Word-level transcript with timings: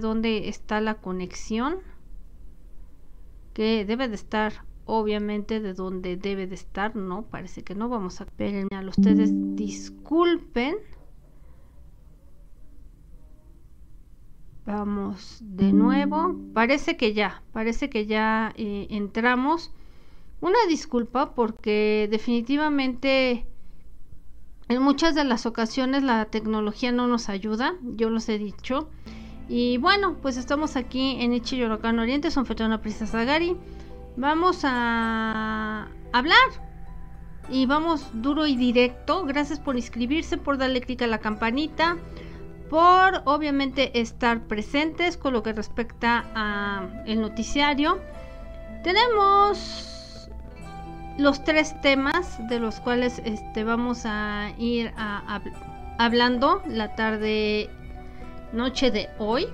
dónde 0.00 0.48
está 0.48 0.80
la 0.80 0.94
conexión 0.94 1.78
que 3.52 3.84
debe 3.84 4.08
de 4.08 4.16
estar 4.16 4.64
obviamente 4.86 5.60
de 5.60 5.74
donde 5.74 6.16
debe 6.16 6.46
de 6.46 6.54
estar 6.54 6.94
no 6.94 7.22
parece 7.22 7.62
que 7.62 7.74
no 7.74 7.88
vamos 7.88 8.20
a 8.20 8.24
a 8.24 8.88
ustedes 8.88 9.30
disculpen. 9.56 10.76
Vamos 14.66 15.38
de 15.42 15.72
nuevo. 15.72 16.36
Parece 16.54 16.96
que 16.96 17.12
ya 17.12 17.42
parece 17.52 17.90
que 17.90 18.06
ya 18.06 18.52
eh, 18.56 18.86
entramos. 18.90 19.72
Una 20.40 20.58
disculpa 20.68 21.34
porque 21.34 22.08
definitivamente 22.10 23.46
en 24.68 24.82
muchas 24.82 25.14
de 25.14 25.24
las 25.24 25.46
ocasiones 25.46 26.02
la 26.02 26.26
tecnología 26.26 26.92
no 26.92 27.06
nos 27.06 27.28
ayuda. 27.28 27.74
Yo 27.82 28.10
los 28.10 28.28
he 28.28 28.38
dicho 28.38 28.88
y 29.48 29.78
bueno, 29.78 30.16
pues 30.22 30.36
estamos 30.36 30.76
aquí 30.76 31.18
en 31.20 31.32
Ichiyorokan 31.34 31.98
Oriente, 31.98 32.30
son 32.30 32.46
Fetona 32.46 32.80
Prisa 32.80 33.06
Sagari. 33.06 33.56
Vamos 34.16 34.60
a 34.62 35.88
hablar 36.12 36.38
y 37.50 37.66
vamos 37.66 38.08
duro 38.14 38.46
y 38.46 38.56
directo. 38.56 39.24
Gracias 39.24 39.58
por 39.58 39.76
inscribirse, 39.76 40.38
por 40.38 40.56
darle 40.56 40.80
clic 40.80 41.02
a 41.02 41.06
la 41.06 41.18
campanita, 41.18 41.96
por 42.70 43.22
obviamente 43.26 44.00
estar 44.00 44.40
presentes 44.42 45.16
con 45.16 45.32
lo 45.32 45.42
que 45.42 45.52
respecta 45.52 46.24
a 46.34 46.88
el 47.06 47.20
noticiario. 47.20 47.98
Tenemos 48.82 50.30
los 51.18 51.44
tres 51.44 51.80
temas 51.80 52.38
de 52.48 52.58
los 52.60 52.80
cuales 52.80 53.20
este, 53.24 53.64
vamos 53.64 54.02
a 54.04 54.52
ir 54.58 54.92
hablando 55.98 56.62
la 56.66 56.94
tarde 56.94 57.70
noche 58.54 58.90
de 58.90 59.10
hoy. 59.18 59.48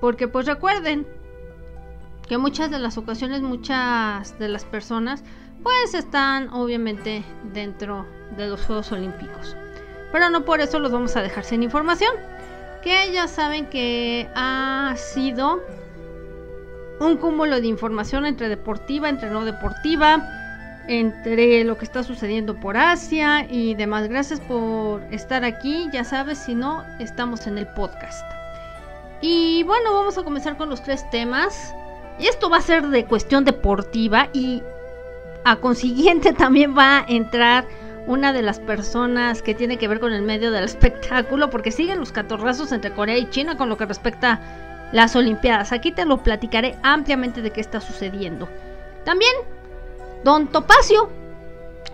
Porque 0.00 0.26
pues 0.26 0.46
recuerden 0.46 1.06
que 2.26 2.38
muchas 2.38 2.70
de 2.70 2.78
las 2.78 2.98
ocasiones, 2.98 3.42
muchas 3.42 4.38
de 4.38 4.48
las 4.48 4.64
personas 4.64 5.22
pues 5.62 5.94
están 5.94 6.48
obviamente 6.48 7.24
dentro 7.52 8.06
de 8.36 8.48
los 8.48 8.62
Juegos 8.62 8.90
Olímpicos. 8.90 9.56
Pero 10.10 10.28
no 10.30 10.44
por 10.44 10.60
eso 10.60 10.78
los 10.80 10.92
vamos 10.92 11.16
a 11.16 11.22
dejar 11.22 11.44
sin 11.44 11.62
información. 11.62 12.12
Que 12.82 13.12
ya 13.12 13.28
saben 13.28 13.66
que 13.66 14.28
ha 14.34 14.94
sido 14.96 15.62
un 16.98 17.16
cúmulo 17.16 17.60
de 17.60 17.66
información 17.68 18.26
entre 18.26 18.48
deportiva, 18.48 19.08
entre 19.08 19.30
no 19.30 19.44
deportiva, 19.44 20.41
entre 20.88 21.64
lo 21.64 21.78
que 21.78 21.84
está 21.84 22.02
sucediendo 22.02 22.58
por 22.58 22.76
Asia 22.76 23.46
y 23.48 23.74
demás. 23.74 24.08
Gracias 24.08 24.40
por 24.40 25.02
estar 25.10 25.44
aquí. 25.44 25.88
Ya 25.92 26.04
sabes, 26.04 26.38
si 26.38 26.54
no, 26.54 26.84
estamos 26.98 27.46
en 27.46 27.58
el 27.58 27.66
podcast. 27.68 28.24
Y 29.20 29.62
bueno, 29.62 29.92
vamos 29.94 30.18
a 30.18 30.24
comenzar 30.24 30.56
con 30.56 30.68
los 30.68 30.82
tres 30.82 31.08
temas. 31.10 31.74
Y 32.18 32.26
esto 32.26 32.50
va 32.50 32.58
a 32.58 32.62
ser 32.62 32.88
de 32.88 33.04
cuestión 33.04 33.44
deportiva 33.44 34.28
y 34.32 34.62
a 35.44 35.56
consiguiente 35.56 36.32
también 36.38 36.76
va 36.76 36.98
a 36.98 37.04
entrar 37.08 37.64
una 38.06 38.32
de 38.32 38.42
las 38.42 38.58
personas 38.58 39.42
que 39.42 39.54
tiene 39.54 39.78
que 39.78 39.86
ver 39.86 40.00
con 40.00 40.12
el 40.12 40.22
medio 40.22 40.50
del 40.50 40.64
espectáculo 40.64 41.50
porque 41.50 41.70
siguen 41.70 42.00
los 42.00 42.10
catorrazos 42.10 42.72
entre 42.72 42.92
Corea 42.92 43.16
y 43.16 43.30
China 43.30 43.56
con 43.56 43.68
lo 43.68 43.76
que 43.76 43.86
respecta 43.86 44.32
a 44.32 44.40
las 44.92 45.14
Olimpiadas. 45.14 45.72
Aquí 45.72 45.92
te 45.92 46.04
lo 46.04 46.22
platicaré 46.22 46.76
ampliamente 46.82 47.42
de 47.42 47.50
qué 47.50 47.60
está 47.60 47.80
sucediendo. 47.80 48.48
También 49.04 49.32
Don 50.24 50.48
Topacio, 50.48 51.08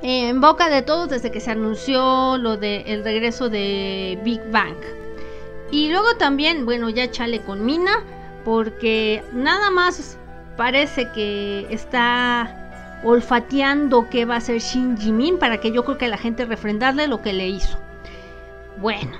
en 0.02 0.40
boca 0.40 0.68
de 0.68 0.82
todos 0.82 1.08
desde 1.08 1.30
que 1.30 1.40
se 1.40 1.50
anunció 1.50 2.36
lo 2.36 2.56
del 2.56 3.04
regreso 3.04 3.48
de 3.48 4.18
Big 4.22 4.40
Bang. 4.50 4.76
Y 5.70 5.90
luego 5.90 6.16
también, 6.16 6.64
bueno, 6.64 6.88
ya 6.88 7.10
chale 7.10 7.40
con 7.40 7.64
Mina, 7.64 8.04
porque 8.44 9.22
nada 9.32 9.70
más 9.70 10.18
parece 10.56 11.10
que 11.12 11.66
está 11.70 13.00
olfateando 13.04 14.08
que 14.10 14.24
va 14.24 14.36
a 14.36 14.40
ser 14.40 14.58
Shin 14.58 14.96
Jimin 14.96 15.38
para 15.38 15.60
que 15.60 15.72
yo 15.72 15.84
creo 15.84 15.98
que 15.98 16.08
la 16.08 16.18
gente 16.18 16.44
refrendarle 16.44 17.06
lo 17.06 17.22
que 17.22 17.32
le 17.32 17.48
hizo. 17.48 17.78
Bueno, 18.80 19.12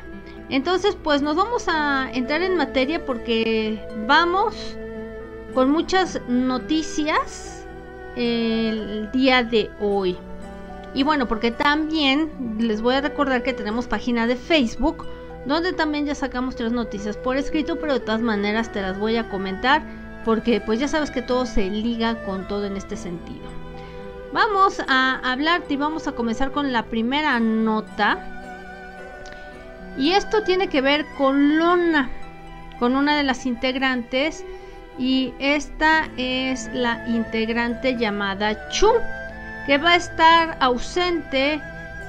entonces 0.48 0.96
pues 1.02 1.22
nos 1.22 1.36
vamos 1.36 1.66
a 1.68 2.10
entrar 2.12 2.42
en 2.42 2.56
materia 2.56 3.04
porque 3.04 3.80
vamos 4.06 4.54
con 5.54 5.70
muchas 5.70 6.20
noticias 6.28 7.57
el 8.18 9.10
día 9.12 9.42
de 9.44 9.70
hoy. 9.80 10.16
Y 10.92 11.04
bueno, 11.04 11.28
porque 11.28 11.50
también 11.50 12.30
les 12.58 12.82
voy 12.82 12.96
a 12.96 13.00
recordar 13.00 13.42
que 13.42 13.52
tenemos 13.52 13.86
página 13.86 14.26
de 14.26 14.36
Facebook, 14.36 15.06
donde 15.46 15.72
también 15.72 16.06
ya 16.06 16.14
sacamos 16.14 16.56
tres 16.56 16.72
noticias 16.72 17.16
por 17.16 17.36
escrito, 17.36 17.78
pero 17.78 17.94
de 17.94 18.00
todas 18.00 18.20
maneras 18.20 18.72
te 18.72 18.82
las 18.82 18.98
voy 18.98 19.16
a 19.16 19.28
comentar, 19.28 19.82
porque 20.24 20.60
pues 20.60 20.80
ya 20.80 20.88
sabes 20.88 21.10
que 21.10 21.22
todo 21.22 21.46
se 21.46 21.70
liga 21.70 22.24
con 22.24 22.48
todo 22.48 22.64
en 22.64 22.76
este 22.76 22.96
sentido. 22.96 23.46
Vamos 24.32 24.82
a 24.88 25.20
hablarte 25.30 25.74
y 25.74 25.76
vamos 25.76 26.08
a 26.08 26.12
comenzar 26.12 26.50
con 26.50 26.72
la 26.72 26.84
primera 26.86 27.38
nota. 27.40 28.34
Y 29.96 30.10
esto 30.12 30.42
tiene 30.42 30.68
que 30.68 30.80
ver 30.80 31.06
con 31.16 31.58
Lona, 31.58 32.10
con 32.78 32.94
una 32.94 33.16
de 33.16 33.22
las 33.22 33.46
integrantes 33.46 34.44
y 34.98 35.32
esta 35.38 36.08
es 36.16 36.68
la 36.72 37.06
integrante 37.06 37.96
llamada 37.96 38.68
Chu, 38.70 38.90
que 39.66 39.78
va 39.78 39.90
a 39.90 39.96
estar 39.96 40.56
ausente 40.60 41.60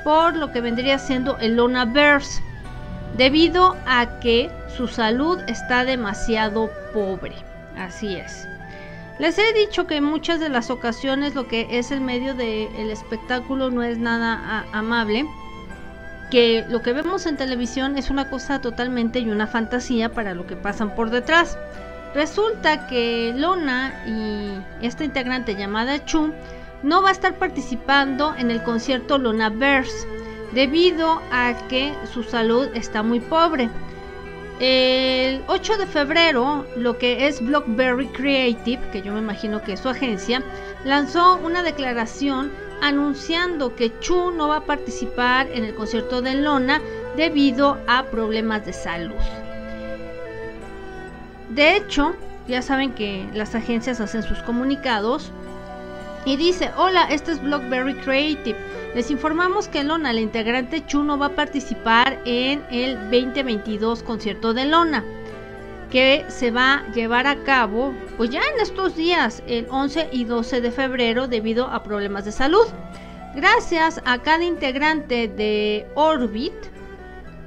por 0.03 0.35
lo 0.35 0.51
que 0.51 0.61
vendría 0.61 0.97
siendo 0.97 1.37
el 1.37 1.55
Lonaverse, 1.55 2.41
debido 3.15 3.75
a 3.85 4.19
que 4.19 4.49
su 4.75 4.87
salud 4.87 5.39
está 5.47 5.85
demasiado 5.85 6.69
pobre. 6.93 7.35
Así 7.77 8.15
es. 8.15 8.47
Les 9.19 9.37
he 9.37 9.53
dicho 9.53 9.85
que 9.85 9.97
en 9.97 10.05
muchas 10.05 10.39
de 10.39 10.49
las 10.49 10.69
ocasiones 10.69 11.35
lo 11.35 11.47
que 11.47 11.67
es 11.77 11.91
el 11.91 11.99
medio 11.99 12.33
del 12.33 12.89
espectáculo 12.89 13.69
no 13.69 13.83
es 13.83 13.97
nada 13.97 14.65
amable, 14.71 15.25
que 16.31 16.63
lo 16.69 16.81
que 16.81 16.93
vemos 16.93 17.25
en 17.25 17.35
televisión 17.35 17.97
es 17.97 18.09
una 18.09 18.29
cosa 18.29 18.61
totalmente 18.61 19.19
y 19.19 19.29
una 19.29 19.47
fantasía 19.47 20.13
para 20.13 20.33
lo 20.33 20.47
que 20.47 20.55
pasan 20.55 20.95
por 20.95 21.09
detrás. 21.09 21.57
Resulta 22.13 22.87
que 22.87 23.33
Lona 23.35 24.03
y 24.07 24.85
esta 24.85 25.03
integrante 25.03 25.55
llamada 25.55 26.03
Chu 26.05 26.33
no 26.81 27.03
va 27.03 27.09
a 27.09 27.11
estar 27.11 27.35
participando 27.35 28.33
en 28.35 28.49
el 28.49 28.63
concierto 28.63 29.17
Lona 29.17 29.49
Verse 29.49 30.07
debido 30.53 31.21
a 31.31 31.53
que 31.67 31.93
su 32.11 32.23
salud 32.23 32.69
está 32.73 33.03
muy 33.03 33.19
pobre. 33.19 33.69
El 34.59 35.43
8 35.47 35.77
de 35.77 35.85
febrero, 35.85 36.65
lo 36.75 36.97
que 36.97 37.27
es 37.27 37.45
Blockberry 37.45 38.07
Creative, 38.07 38.81
que 38.91 39.01
yo 39.01 39.13
me 39.13 39.19
imagino 39.19 39.61
que 39.61 39.73
es 39.73 39.79
su 39.79 39.89
agencia, 39.89 40.41
lanzó 40.83 41.37
una 41.37 41.63
declaración 41.63 42.51
anunciando 42.81 43.75
que 43.75 43.97
Chu 43.99 44.31
no 44.31 44.47
va 44.47 44.57
a 44.57 44.65
participar 44.65 45.47
en 45.53 45.63
el 45.63 45.75
concierto 45.75 46.21
de 46.21 46.33
Lona 46.35 46.81
debido 47.15 47.77
a 47.87 48.05
problemas 48.05 48.65
de 48.65 48.73
salud. 48.73 49.15
De 51.49 51.75
hecho, 51.75 52.15
ya 52.47 52.61
saben 52.61 52.93
que 52.93 53.27
las 53.33 53.55
agencias 53.55 53.99
hacen 53.99 54.23
sus 54.23 54.39
comunicados 54.39 55.31
y 56.25 56.35
dice, 56.35 56.71
hola, 56.77 57.07
este 57.09 57.31
es 57.31 57.41
Blockberry 57.41 57.95
Creative. 57.95 58.57
Les 58.95 59.09
informamos 59.11 59.67
que 59.67 59.83
Lona, 59.83 60.13
la 60.13 60.19
integrante 60.19 60.85
Chuno, 60.85 61.17
va 61.17 61.27
a 61.27 61.35
participar 61.35 62.19
en 62.25 62.63
el 62.71 62.95
2022 63.11 64.03
concierto 64.03 64.53
de 64.53 64.65
Lona, 64.65 65.03
que 65.91 66.25
se 66.27 66.51
va 66.51 66.73
a 66.73 66.91
llevar 66.91 67.27
a 67.27 67.43
cabo, 67.43 67.93
pues 68.17 68.29
ya 68.29 68.41
en 68.41 68.59
estos 68.59 68.95
días, 68.95 69.43
el 69.47 69.67
11 69.69 70.09
y 70.11 70.25
12 70.25 70.61
de 70.61 70.71
febrero, 70.71 71.27
debido 71.27 71.67
a 71.67 71.83
problemas 71.83 72.25
de 72.25 72.31
salud. 72.31 72.65
Gracias 73.35 74.01
a 74.05 74.17
cada 74.19 74.43
integrante 74.43 75.27
de 75.27 75.87
Orbit, 75.95 76.53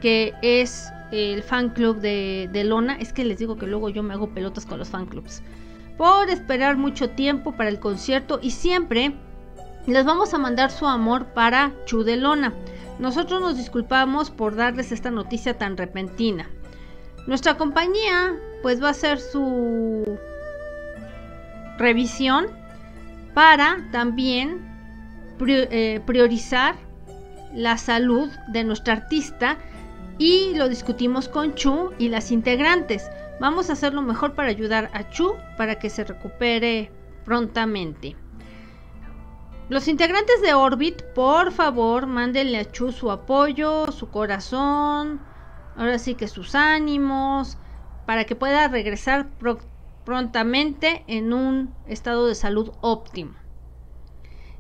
que 0.01 0.33
es 0.43 0.92
el 1.13 1.43
fan 1.43 1.69
club 1.71 2.01
de, 2.01 2.65
Lona. 2.65 2.97
Es 2.97 3.13
que 3.13 3.25
les 3.25 3.39
digo 3.39 3.57
que 3.57 3.67
luego 3.67 3.89
yo 3.91 4.03
me 4.03 4.15
hago 4.15 4.31
pelotas 4.31 4.67
con 4.67 4.79
los 4.79 4.89
fan 4.89 5.07
clubs. 5.07 5.43
Por 5.97 6.31
esperar 6.31 6.77
mucho 6.77 7.11
tiempo 7.11 7.53
para 7.53 7.69
el 7.69 7.79
concierto 7.79 8.41
y 8.43 8.51
siempre 8.51 9.15
les 9.87 10.05
vamos 10.05 10.33
a 10.35 10.39
mandar 10.39 10.71
su 10.71 10.87
amor 10.87 11.27
para 11.27 11.73
Chu 11.85 12.03
de 12.03 12.17
Lona. 12.17 12.55
Nosotros 12.99 13.41
nos 13.41 13.57
disculpamos 13.57 14.31
por 14.31 14.57
darles 14.57 14.91
esta 14.91 15.11
noticia 15.11 15.59
tan 15.59 15.77
repentina. 15.77 16.49
Nuestra 17.27 17.57
compañía 17.57 18.35
pues 18.63 18.83
va 18.83 18.89
a 18.89 18.93
hacer 18.93 19.21
su 19.21 20.19
revisión 21.79 22.47
para 23.35 23.89
también 23.93 24.61
eh, 25.47 26.01
priorizar 26.07 26.77
la 27.55 27.77
salud 27.77 28.31
de 28.49 28.65
nuestra 28.65 28.95
artista 28.95 29.59
y 30.23 30.55
lo 30.55 30.69
discutimos 30.69 31.29
con 31.29 31.57
Chu 31.57 31.91
y 31.99 32.09
las 32.09 32.31
integrantes. 32.31 33.11
Vamos 33.41 33.69
a 33.69 33.73
hacer 33.73 33.93
lo 33.93 34.03
mejor 34.03 34.37
para 34.37 34.51
ayudar 34.51 34.89
a 34.93 35.11
Chu 35.11 35.35
para 35.57 35.81
que 35.81 35.91
se 35.91 36.05
recupere 36.05 36.93
prontamente. 37.25 38.15
Los 39.69 39.89
integrantes 39.89 40.41
de 40.41 40.55
Orbit, 40.55 41.03
por 41.13 41.51
favor, 41.51 42.07
mándenle 42.07 42.59
a 42.59 42.71
Chu 42.71 42.93
su 42.93 43.11
apoyo, 43.11 43.91
su 43.91 44.11
corazón, 44.11 45.21
ahora 45.77 45.99
sí 45.99 46.15
que 46.15 46.29
sus 46.29 46.55
ánimos, 46.55 47.59
para 48.07 48.25
que 48.25 48.37
pueda 48.37 48.69
regresar 48.69 49.29
prontamente 50.05 51.03
en 51.09 51.33
un 51.33 51.75
estado 51.89 52.29
de 52.29 52.37
salud 52.37 52.71
óptimo. 52.81 53.35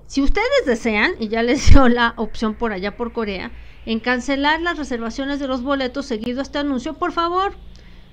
Si 0.08 0.22
ustedes 0.22 0.66
desean, 0.66 1.12
y 1.20 1.28
ya 1.28 1.44
les 1.44 1.68
dio 1.70 1.88
la 1.88 2.14
opción 2.16 2.54
por 2.54 2.72
allá 2.72 2.96
por 2.96 3.12
Corea, 3.12 3.52
en 3.86 4.00
cancelar 4.00 4.60
las 4.60 4.78
reservaciones 4.78 5.40
de 5.40 5.48
los 5.48 5.62
boletos 5.62 6.06
seguido 6.06 6.42
este 6.42 6.58
anuncio, 6.58 6.94
por 6.94 7.12
favor, 7.12 7.54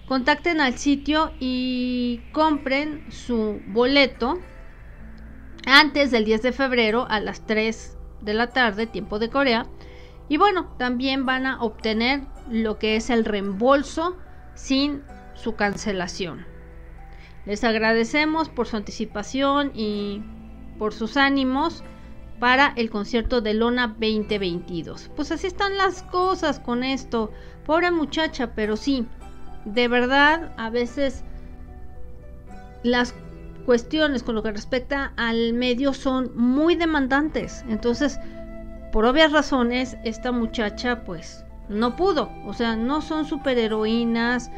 contacten 0.07 0.61
al 0.61 0.77
sitio 0.77 1.31
y 1.39 2.21
compren 2.31 3.05
su 3.11 3.61
boleto 3.67 4.39
antes 5.65 6.09
del 6.11 6.25
10 6.25 6.41
de 6.41 6.51
febrero 6.51 7.05
a 7.09 7.19
las 7.19 7.45
3 7.45 7.97
de 8.21 8.33
la 8.33 8.47
tarde, 8.47 8.87
tiempo 8.87 9.19
de 9.19 9.29
Corea. 9.29 9.67
Y 10.27 10.37
bueno, 10.37 10.73
también 10.77 11.25
van 11.25 11.45
a 11.45 11.61
obtener 11.61 12.21
lo 12.49 12.79
que 12.79 12.95
es 12.95 13.09
el 13.09 13.25
reembolso 13.25 14.17
sin 14.55 15.03
su 15.35 15.55
cancelación. 15.55 16.45
Les 17.45 17.63
agradecemos 17.63 18.49
por 18.49 18.67
su 18.67 18.77
anticipación 18.77 19.71
y 19.73 20.21
por 20.77 20.93
sus 20.93 21.17
ánimos 21.17 21.83
para 22.39 22.73
el 22.75 22.89
concierto 22.89 23.41
de 23.41 23.53
Lona 23.53 23.87
2022. 23.87 25.11
Pues 25.15 25.31
así 25.31 25.47
están 25.47 25.77
las 25.77 26.03
cosas 26.03 26.59
con 26.59 26.83
esto. 26.83 27.31
Pobre 27.65 27.91
muchacha, 27.91 28.53
pero 28.55 28.77
sí, 28.77 29.05
de 29.65 29.87
verdad, 29.87 30.53
a 30.57 30.69
veces 30.69 31.23
las 32.83 33.13
cuestiones 33.65 34.23
con 34.23 34.35
lo 34.35 34.43
que 34.43 34.51
respecta 34.51 35.13
al 35.17 35.53
medio 35.53 35.93
son 35.93 36.31
muy 36.35 36.75
demandantes. 36.75 37.63
Entonces, 37.67 38.19
por 38.91 39.05
obvias 39.05 39.31
razones, 39.31 39.97
esta 40.03 40.31
muchacha 40.31 41.03
pues 41.03 41.45
no 41.67 41.95
pudo. 41.95 42.31
O 42.45 42.53
sea, 42.53 42.75
no 42.75 43.01
son 43.01 43.25
superheroínas, 43.25 44.49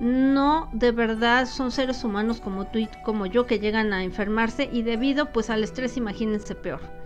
no 0.00 0.68
de 0.72 0.92
verdad 0.92 1.46
son 1.46 1.70
seres 1.70 2.04
humanos 2.04 2.40
como 2.40 2.66
tú 2.66 2.78
y 2.78 2.88
como 3.04 3.26
yo 3.26 3.46
que 3.46 3.58
llegan 3.58 3.92
a 3.92 4.04
enfermarse 4.04 4.68
y 4.70 4.82
debido 4.82 5.32
pues 5.32 5.50
al 5.50 5.64
estrés 5.64 5.96
imagínense 5.96 6.54
peor. 6.54 6.97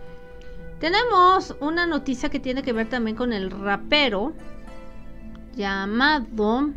Tenemos 0.83 1.55
una 1.61 1.87
noticia 1.87 2.27
que 2.27 2.41
tiene 2.41 2.61
que 2.61 2.73
ver 2.73 2.89
también 2.89 3.15
con 3.15 3.31
el 3.31 3.51
rapero 3.51 4.33
llamado 5.55 6.71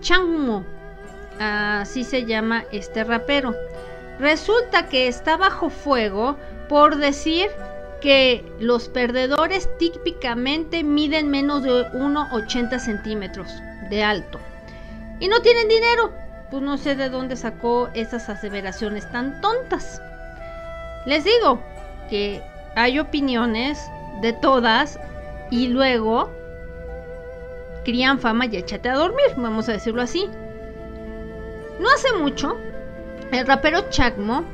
Changmo. 0.00 0.64
Así 1.38 2.04
se 2.04 2.24
llama 2.24 2.64
este 2.72 3.04
rapero. 3.04 3.54
Resulta 4.18 4.88
que 4.88 5.08
está 5.08 5.36
bajo 5.36 5.68
fuego 5.68 6.38
por 6.70 6.96
decir 6.96 7.50
que 8.00 8.50
los 8.58 8.88
perdedores 8.88 9.68
típicamente 9.76 10.82
miden 10.82 11.28
menos 11.28 11.64
de 11.64 11.70
1,80 11.90 12.78
centímetros 12.78 13.52
de 13.90 14.02
alto. 14.02 14.40
Y 15.20 15.28
no 15.28 15.42
tienen 15.42 15.68
dinero. 15.68 16.14
Pues 16.50 16.62
no 16.62 16.78
sé 16.78 16.96
de 16.96 17.10
dónde 17.10 17.36
sacó 17.36 17.90
esas 17.92 18.30
aseveraciones 18.30 19.06
tan 19.12 19.38
tontas. 19.42 20.00
Les 21.04 21.24
digo 21.24 21.60
que 22.08 22.42
hay 22.74 22.98
opiniones 22.98 23.78
de 24.20 24.32
todas 24.32 24.98
y 25.50 25.68
luego 25.68 26.30
crían 27.84 28.18
fama 28.18 28.46
y 28.46 28.56
échate 28.56 28.88
a 28.88 28.94
dormir, 28.94 29.26
vamos 29.36 29.68
a 29.68 29.72
decirlo 29.72 30.02
así. 30.02 30.28
No 31.80 31.88
hace 31.90 32.12
mucho, 32.14 32.56
el 33.32 33.46
rapero 33.46 33.88
Chacmo 33.90 34.44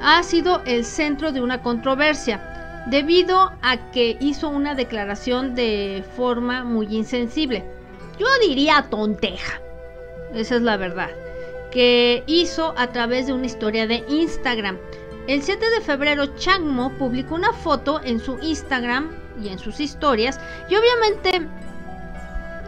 ha 0.00 0.22
sido 0.22 0.62
el 0.66 0.84
centro 0.84 1.32
de 1.32 1.40
una 1.40 1.62
controversia 1.62 2.84
debido 2.86 3.52
a 3.62 3.90
que 3.90 4.16
hizo 4.20 4.48
una 4.48 4.74
declaración 4.74 5.54
de 5.54 6.04
forma 6.16 6.64
muy 6.64 6.94
insensible. 6.94 7.64
Yo 8.18 8.26
diría 8.46 8.86
tonteja, 8.88 9.60
esa 10.34 10.56
es 10.56 10.62
la 10.62 10.76
verdad, 10.76 11.10
que 11.70 12.22
hizo 12.26 12.74
a 12.76 12.88
través 12.88 13.26
de 13.26 13.32
una 13.32 13.46
historia 13.46 13.86
de 13.86 14.04
Instagram. 14.08 14.78
El 15.26 15.42
7 15.42 15.70
de 15.70 15.80
febrero 15.80 16.26
Changmo 16.36 16.92
publicó 16.92 17.34
una 17.34 17.52
foto 17.52 18.00
en 18.04 18.20
su 18.20 18.38
Instagram 18.40 19.10
y 19.42 19.48
en 19.48 19.58
sus 19.58 19.80
historias 19.80 20.38
y 20.70 20.76
obviamente 20.76 21.48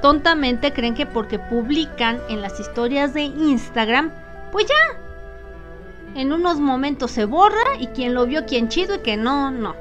tontamente 0.03 0.73
creen 0.73 0.95
que 0.95 1.07
porque 1.07 1.39
publican 1.39 2.21
en 2.29 2.43
las 2.43 2.59
historias 2.59 3.15
de 3.15 3.23
Instagram, 3.23 4.11
pues 4.51 4.67
ya, 4.67 6.21
en 6.21 6.33
unos 6.33 6.59
momentos 6.59 7.13
se 7.13 7.27
borra 7.27 7.77
y 7.79 7.87
quien 7.89 8.15
lo 8.15 8.27
vio, 8.27 8.45
quien 8.45 8.69
chido 8.69 8.97
y 8.97 9.01
que 9.01 9.17
no, 9.17 9.53
no. 9.53 9.77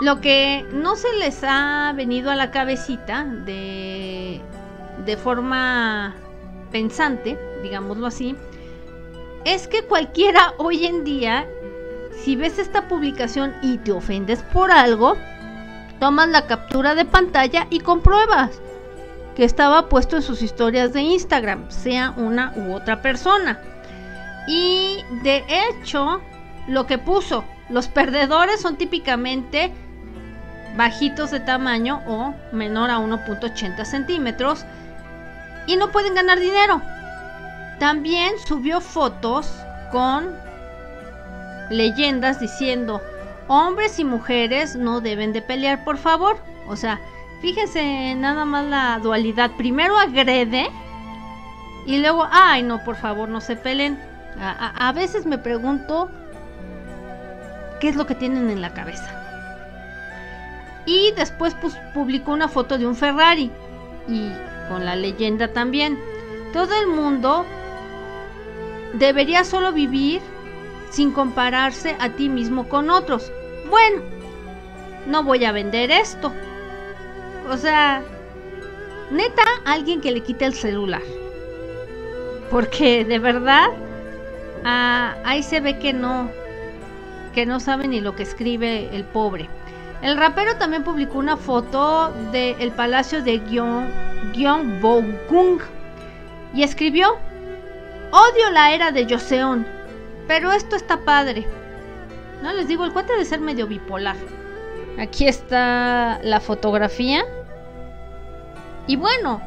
Lo 0.00 0.20
que 0.20 0.66
no 0.72 0.96
se 0.96 1.12
les 1.18 1.44
ha 1.44 1.92
venido 1.94 2.32
a 2.32 2.34
la 2.34 2.50
cabecita 2.50 3.24
de, 3.24 4.40
de 5.04 5.16
forma 5.16 6.16
pensante, 6.72 7.38
digámoslo 7.62 8.06
así, 8.06 8.36
es 9.44 9.68
que 9.68 9.82
cualquiera 9.82 10.54
hoy 10.58 10.86
en 10.86 11.04
día, 11.04 11.46
si 12.22 12.36
ves 12.36 12.58
esta 12.58 12.88
publicación 12.88 13.54
y 13.62 13.78
te 13.78 13.92
ofendes 13.92 14.42
por 14.42 14.70
algo, 14.70 15.16
tomas 16.00 16.28
la 16.28 16.46
captura 16.46 16.94
de 16.94 17.04
pantalla 17.04 17.66
y 17.70 17.80
compruebas 17.80 18.60
que 19.36 19.44
estaba 19.44 19.88
puesto 19.88 20.16
en 20.16 20.22
sus 20.22 20.42
historias 20.42 20.92
de 20.92 21.02
Instagram, 21.02 21.70
sea 21.70 22.12
una 22.16 22.52
u 22.56 22.72
otra 22.72 23.02
persona. 23.02 23.60
Y 24.46 25.02
de 25.22 25.44
hecho, 25.48 26.20
lo 26.68 26.86
que 26.86 26.98
puso, 26.98 27.44
los 27.68 27.88
perdedores 27.88 28.60
son 28.60 28.76
típicamente 28.76 29.72
bajitos 30.76 31.30
de 31.30 31.40
tamaño 31.40 32.02
o 32.06 32.34
menor 32.52 32.90
a 32.90 32.98
1.80 32.98 33.84
centímetros 33.84 34.64
y 35.66 35.76
no 35.76 35.90
pueden 35.90 36.14
ganar 36.14 36.38
dinero. 36.38 36.82
También 37.78 38.34
subió 38.46 38.80
fotos 38.80 39.50
con 39.90 40.30
leyendas 41.70 42.40
diciendo 42.40 43.00
hombres 43.48 43.98
y 43.98 44.04
mujeres 44.04 44.76
no 44.76 45.00
deben 45.00 45.32
de 45.32 45.42
pelear, 45.42 45.84
por 45.84 45.98
favor. 45.98 46.36
O 46.66 46.76
sea, 46.76 47.00
fíjense 47.40 48.14
nada 48.14 48.44
más 48.44 48.64
la 48.66 48.98
dualidad. 49.02 49.50
Primero 49.56 49.98
agrede 49.98 50.70
y 51.86 51.98
luego, 51.98 52.26
ay, 52.30 52.62
no, 52.62 52.82
por 52.84 52.96
favor, 52.96 53.28
no 53.28 53.40
se 53.40 53.56
peleen. 53.56 53.98
A, 54.40 54.92
veces 54.92 55.26
me 55.26 55.38
pregunto 55.38 56.10
qué 57.80 57.88
es 57.88 57.96
lo 57.96 58.06
que 58.06 58.14
tienen 58.14 58.50
en 58.50 58.60
la 58.60 58.72
cabeza. 58.72 59.10
Y 60.86 61.12
después 61.12 61.54
pues, 61.60 61.76
publicó 61.92 62.32
una 62.32 62.48
foto 62.48 62.76
de 62.76 62.86
un 62.86 62.96
Ferrari 62.96 63.50
y 64.08 64.30
con 64.68 64.84
la 64.84 64.96
leyenda 64.96 65.48
también. 65.48 65.98
Todo 66.52 66.74
el 66.80 66.88
mundo 66.88 67.44
debería 68.98 69.44
solo 69.44 69.72
vivir 69.72 70.20
sin 70.90 71.12
compararse 71.12 71.96
a 71.98 72.10
ti 72.10 72.28
mismo 72.28 72.68
con 72.68 72.90
otros. 72.90 73.32
Bueno, 73.68 74.02
no 75.06 75.22
voy 75.22 75.44
a 75.44 75.52
vender 75.52 75.90
esto. 75.90 76.32
O 77.50 77.56
sea, 77.56 78.02
neta, 79.10 79.42
alguien 79.64 80.00
que 80.00 80.12
le 80.12 80.20
quite 80.20 80.44
el 80.44 80.54
celular. 80.54 81.02
Porque 82.50 83.04
de 83.04 83.18
verdad, 83.18 83.66
ah, 84.64 85.16
ahí 85.24 85.42
se 85.42 85.60
ve 85.60 85.78
que 85.78 85.92
no, 85.92 86.30
que 87.34 87.46
no 87.46 87.58
sabe 87.60 87.88
ni 87.88 88.00
lo 88.00 88.14
que 88.14 88.22
escribe 88.22 88.94
el 88.94 89.04
pobre. 89.04 89.48
El 90.02 90.16
rapero 90.16 90.56
también 90.56 90.84
publicó 90.84 91.18
una 91.18 91.36
foto 91.36 92.12
del 92.30 92.70
palacio 92.72 93.22
de 93.22 93.40
Gyeongbokgung 94.34 95.60
y 96.54 96.62
escribió, 96.62 97.16
odio 98.14 98.50
la 98.52 98.72
era 98.72 98.92
de 98.92 99.06
Joseon, 99.08 99.66
pero 100.28 100.52
esto 100.52 100.76
está 100.76 101.04
padre. 101.04 101.46
No 102.42 102.52
les 102.52 102.68
digo, 102.68 102.84
el 102.84 102.92
cuate 102.92 103.16
de 103.16 103.24
ser 103.24 103.40
medio 103.40 103.66
bipolar. 103.66 104.16
Aquí 105.00 105.26
está 105.26 106.20
la 106.22 106.38
fotografía. 106.38 107.24
Y 108.86 108.94
bueno, 108.94 109.40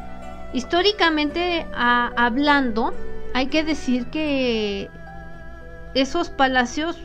históricamente 0.52 1.66
hablando, 1.74 2.92
hay 3.32 3.46
que 3.46 3.64
decir 3.64 4.06
que 4.10 4.90
esos 5.94 6.28
palacios, 6.28 7.00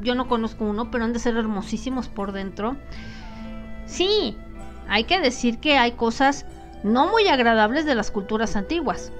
yo 0.00 0.16
no 0.16 0.26
conozco 0.26 0.64
uno, 0.64 0.90
pero 0.90 1.04
han 1.04 1.12
de 1.12 1.20
ser 1.20 1.36
hermosísimos 1.36 2.08
por 2.08 2.32
dentro. 2.32 2.76
Sí, 3.86 4.36
hay 4.88 5.04
que 5.04 5.20
decir 5.20 5.60
que 5.60 5.78
hay 5.78 5.92
cosas 5.92 6.44
no 6.82 7.06
muy 7.06 7.28
agradables 7.28 7.84
de 7.84 7.94
las 7.94 8.10
culturas 8.10 8.56
antiguas. 8.56 9.12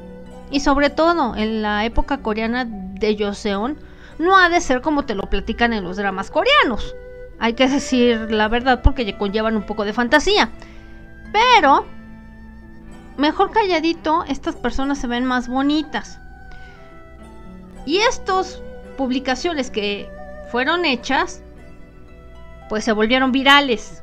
Y 0.51 0.61
sobre 0.61 0.91
todo 0.91 1.35
en 1.37 1.63
la 1.63 1.85
época 1.85 2.19
coreana 2.19 2.65
de 2.67 3.17
Joseon, 3.19 3.79
no 4.19 4.37
ha 4.37 4.49
de 4.49 4.61
ser 4.61 4.81
como 4.81 5.05
te 5.05 5.15
lo 5.15 5.23
platican 5.29 5.73
en 5.73 5.85
los 5.85 5.97
dramas 5.97 6.31
coreanos. 6.31 6.95
Hay 7.39 7.55
que 7.55 7.69
decir 7.69 8.31
la 8.31 8.49
verdad 8.49 8.83
porque 8.83 9.17
conllevan 9.17 9.57
un 9.57 9.65
poco 9.65 9.85
de 9.85 9.93
fantasía. 9.93 10.51
Pero, 11.33 11.87
mejor 13.17 13.51
calladito, 13.51 14.25
estas 14.29 14.55
personas 14.55 14.99
se 14.99 15.09
ven 15.09 15.25
más 15.25 15.49
bonitas. 15.49 16.21
Y 17.87 17.99
estas 17.99 18.63
publicaciones 18.97 19.71
que 19.71 20.09
fueron 20.51 20.85
hechas, 20.85 21.43
pues 22.69 22.85
se 22.85 22.93
volvieron 22.93 23.33
virales 23.33 24.03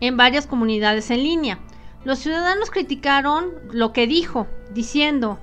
en 0.00 0.16
varias 0.16 0.46
comunidades 0.46 1.10
en 1.10 1.22
línea. 1.22 1.58
Los 2.06 2.20
ciudadanos 2.20 2.70
criticaron 2.70 3.52
lo 3.72 3.92
que 3.92 4.06
dijo, 4.06 4.46
diciendo, 4.70 5.40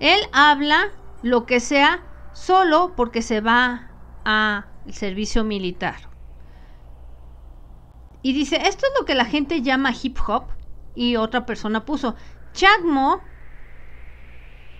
él 0.00 0.18
habla 0.32 0.90
lo 1.22 1.46
que 1.46 1.60
sea 1.60 2.02
solo 2.32 2.94
porque 2.96 3.22
se 3.22 3.40
va 3.40 3.88
al 4.24 4.64
servicio 4.90 5.44
militar. 5.44 5.94
Y 8.20 8.32
dice, 8.32 8.56
esto 8.56 8.84
es 8.84 8.92
lo 8.98 9.06
que 9.06 9.14
la 9.14 9.26
gente 9.26 9.62
llama 9.62 9.92
hip 10.02 10.18
hop. 10.26 10.46
Y 10.96 11.14
otra 11.14 11.46
persona 11.46 11.84
puso, 11.84 12.16
Chagmo 12.52 13.22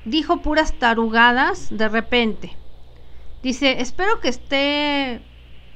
dijo 0.04 0.42
puras 0.42 0.76
tarugadas 0.76 1.68
de 1.70 1.88
repente. 1.88 2.58
Dice, 3.44 3.80
espero 3.80 4.18
que 4.20 4.28
esté 4.28 5.22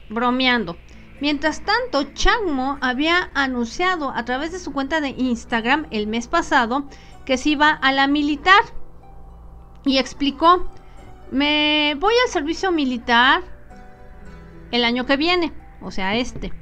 bromeando. 0.08 0.76
Mientras 1.20 1.62
tanto, 1.64 2.12
Changmo 2.14 2.78
había 2.80 3.30
anunciado 3.34 4.10
a 4.10 4.24
través 4.24 4.52
de 4.52 4.58
su 4.58 4.72
cuenta 4.72 5.00
de 5.00 5.10
Instagram 5.10 5.86
el 5.90 6.06
mes 6.06 6.28
pasado 6.28 6.84
que 7.24 7.38
se 7.38 7.50
iba 7.50 7.70
a 7.70 7.92
la 7.92 8.06
militar 8.06 8.62
y 9.84 9.98
explicó, 9.98 10.70
me 11.30 11.96
voy 11.98 12.14
al 12.24 12.30
servicio 12.30 12.70
militar 12.70 13.42
el 14.70 14.84
año 14.84 15.06
que 15.06 15.16
viene, 15.16 15.52
o 15.80 15.90
sea, 15.90 16.16
este. 16.16 16.52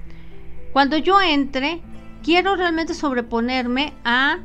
Cuando 0.73 0.97
yo 0.99 1.21
entre, 1.21 1.83
quiero 2.23 2.55
realmente 2.55 2.95
sobreponerme 2.95 3.95
a 4.05 4.39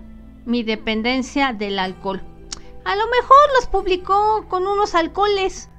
mi 0.46 0.64
dependencia 0.64 1.54
del 1.54 1.78
alcohol. 1.78 2.22
A 2.86 2.96
lo 2.96 3.06
mejor 3.08 3.38
los 3.56 3.68
publicó 3.68 4.48
con 4.48 4.66
unos 4.66 4.96
alcoholes. 4.96 5.70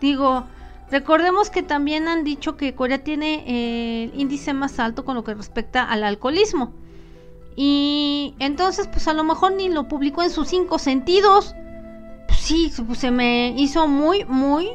Digo, 0.00 0.44
recordemos 0.90 1.50
que 1.50 1.62
también 1.62 2.08
han 2.08 2.24
dicho 2.24 2.56
que 2.56 2.74
Corea 2.74 3.02
tiene 3.04 3.44
eh, 3.46 4.04
el 4.04 4.20
índice 4.20 4.52
más 4.54 4.78
alto 4.78 5.04
con 5.04 5.14
lo 5.14 5.24
que 5.24 5.34
respecta 5.34 5.84
al 5.84 6.04
alcoholismo. 6.04 6.72
Y 7.56 8.34
entonces, 8.38 8.86
pues 8.86 9.08
a 9.08 9.14
lo 9.14 9.24
mejor 9.24 9.52
ni 9.52 9.68
lo 9.68 9.88
publicó 9.88 10.22
en 10.22 10.30
sus 10.30 10.48
cinco 10.48 10.78
sentidos. 10.78 11.54
Pues 12.28 12.38
sí, 12.38 12.72
pues 12.86 13.00
se 13.00 13.10
me 13.10 13.54
hizo 13.56 13.88
muy, 13.88 14.24
muy 14.24 14.68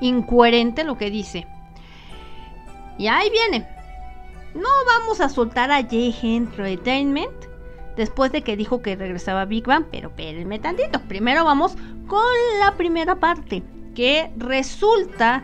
incoherente 0.00 0.84
lo 0.84 0.96
que 0.96 1.10
dice. 1.10 1.46
Y 2.96 3.08
ahí 3.08 3.28
viene. 3.30 3.66
No 4.54 4.68
vamos 4.86 5.20
a 5.20 5.28
soltar 5.28 5.70
a 5.70 5.82
J 5.82 5.96
Entertainment 6.22 7.32
después 7.96 8.30
de 8.30 8.42
que 8.42 8.56
dijo 8.56 8.82
que 8.82 8.96
regresaba 8.96 9.44
Big 9.44 9.66
Bang, 9.66 9.86
pero 9.90 10.08
espérenme 10.08 10.58
tantito. 10.60 11.00
Primero 11.08 11.44
vamos 11.44 11.76
con 12.06 12.22
la 12.60 12.76
primera 12.76 13.16
parte, 13.16 13.62
que 13.94 14.30
resulta 14.36 15.42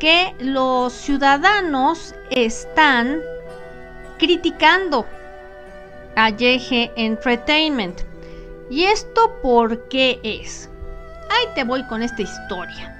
que 0.00 0.34
los 0.40 0.94
ciudadanos 0.94 2.14
están 2.30 3.20
criticando 4.18 5.06
a 6.16 6.30
YG 6.30 6.90
Entertainment. 6.96 8.00
¿Y 8.70 8.84
esto 8.84 9.38
por 9.42 9.88
qué 9.88 10.18
es? 10.22 10.70
Ahí 11.28 11.54
te 11.54 11.64
voy 11.64 11.84
con 11.84 12.02
esta 12.02 12.22
historia. 12.22 12.96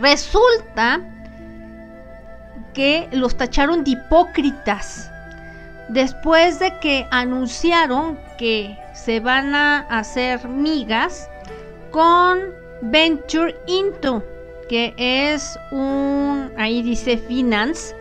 Resulta 0.00 1.00
que 2.72 3.08
los 3.12 3.36
tacharon 3.36 3.84
de 3.84 3.90
hipócritas 3.90 5.10
después 5.88 6.58
de 6.58 6.78
que 6.78 7.06
anunciaron 7.10 8.18
que 8.38 8.78
se 8.94 9.20
van 9.20 9.54
a 9.54 9.80
hacer 9.88 10.48
migas 10.48 11.28
con 11.90 12.40
Venture 12.80 13.54
Into, 13.66 14.22
que 14.68 14.94
es 14.96 15.58
un, 15.70 16.50
ahí 16.56 16.82
dice 16.82 17.18
Finance, 17.18 17.94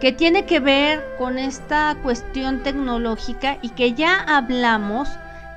que 0.00 0.12
tiene 0.12 0.44
que 0.44 0.60
ver 0.60 1.02
con 1.18 1.38
esta 1.38 1.96
cuestión 2.02 2.62
tecnológica 2.62 3.58
y 3.62 3.70
que 3.70 3.94
ya 3.94 4.20
hablamos 4.20 5.08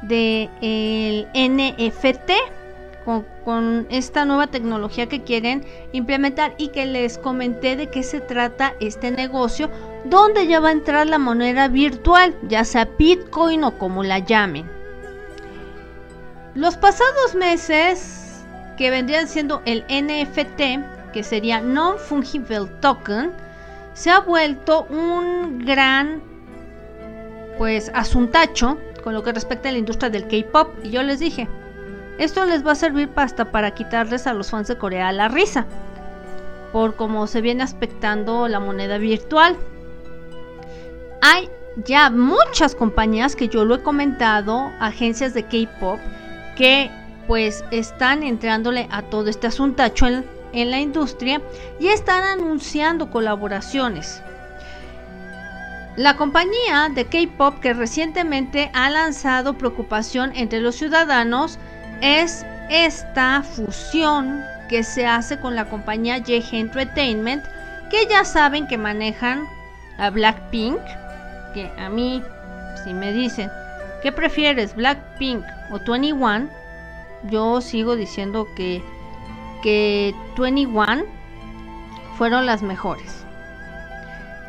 de 0.03 0.49
el 0.61 1.27
NFT 1.33 2.31
con, 3.03 3.25
con, 3.43 3.87
esta 3.89 4.25
nueva 4.25 4.47
tecnología 4.47 5.07
que 5.07 5.23
quieren 5.23 5.65
implementar 5.91 6.53
y 6.57 6.69
que 6.69 6.85
les 6.85 7.17
comenté 7.17 7.75
de 7.75 7.89
qué 7.89 8.03
se 8.03 8.19
trata 8.21 8.73
este 8.79 9.11
negocio 9.11 9.69
donde 10.05 10.47
ya 10.47 10.59
va 10.59 10.69
a 10.69 10.73
entrar 10.73 11.07
la 11.07 11.17
moneda 11.17 11.67
virtual, 11.67 12.35
ya 12.43 12.63
sea 12.63 12.85
Bitcoin 12.97 13.63
o 13.63 13.77
como 13.77 14.03
la 14.03 14.19
llamen. 14.19 14.69
Los 16.53 16.75
pasados 16.75 17.35
meses, 17.35 18.26
que 18.77 18.89
vendrían 18.89 19.27
siendo 19.27 19.61
el 19.65 19.83
NFT, 19.89 21.11
que 21.11 21.23
sería 21.23 21.61
Non-Fungible 21.61 22.67
Token, 22.79 23.31
se 23.93 24.11
ha 24.11 24.19
vuelto 24.19 24.85
un 24.89 25.59
gran, 25.65 26.21
pues, 27.57 27.91
asuntacho 27.93 28.77
con 29.03 29.13
lo 29.13 29.23
que 29.23 29.31
respecta 29.31 29.69
a 29.69 29.71
la 29.71 29.79
industria 29.79 30.09
del 30.09 30.27
K-Pop. 30.27 30.69
Y 30.83 30.91
yo 30.91 31.01
les 31.01 31.19
dije, 31.19 31.47
esto 32.19 32.45
les 32.45 32.65
va 32.65 32.73
a 32.73 32.75
servir 32.75 33.09
hasta 33.15 33.51
para 33.51 33.71
quitarles 33.71 34.27
a 34.27 34.33
los 34.33 34.51
fans 34.51 34.67
de 34.67 34.77
Corea 34.77 35.11
la 35.11 35.27
risa, 35.27 35.65
por 36.71 36.95
cómo 36.95 37.25
se 37.27 37.41
viene 37.41 37.63
aspectando 37.63 38.47
la 38.47 38.59
moneda 38.59 38.97
virtual 38.97 39.57
hay 41.21 41.49
ya 41.85 42.09
muchas 42.09 42.75
compañías 42.75 43.35
que 43.35 43.49
yo 43.49 43.65
lo 43.65 43.75
he 43.75 43.81
comentado, 43.81 44.71
agencias 44.79 45.33
de 45.33 45.43
K-pop, 45.43 45.99
que 46.55 46.89
pues 47.27 47.63
están 47.71 48.23
entrándole 48.23 48.87
a 48.91 49.03
todo 49.03 49.29
este 49.29 49.47
asuntacho 49.47 50.07
en, 50.07 50.25
en 50.53 50.71
la 50.71 50.79
industria 50.79 51.41
y 51.79 51.87
están 51.87 52.23
anunciando 52.23 53.11
colaboraciones. 53.11 54.21
La 55.97 56.15
compañía 56.15 56.89
de 56.93 57.05
K-pop 57.05 57.59
que 57.59 57.73
recientemente 57.73 58.69
ha 58.73 58.89
lanzado 58.89 59.57
preocupación 59.57 60.31
entre 60.35 60.61
los 60.61 60.75
ciudadanos 60.75 61.57
es 62.01 62.45
esta 62.69 63.41
fusión 63.41 64.43
que 64.69 64.83
se 64.83 65.05
hace 65.05 65.39
con 65.39 65.55
la 65.55 65.65
compañía 65.65 66.17
YG 66.17 66.53
Entertainment, 66.53 67.43
que 67.89 68.05
ya 68.07 68.25
saben 68.25 68.67
que 68.67 68.77
manejan 68.77 69.43
a 69.97 70.09
Blackpink, 70.09 70.79
que 71.53 71.71
a 71.79 71.89
mí, 71.89 72.21
si 72.83 72.93
me 72.93 73.11
dicen, 73.13 73.49
¿qué 74.03 74.11
prefieres, 74.11 74.75
Blackpink 74.75 75.43
o 75.71 75.79
21? 75.79 76.49
Yo 77.23 77.61
sigo 77.61 77.95
diciendo 77.95 78.47
que, 78.55 78.83
que 79.61 80.13
21 80.37 81.03
fueron 82.17 82.45
las 82.45 82.61
mejores. 82.61 83.25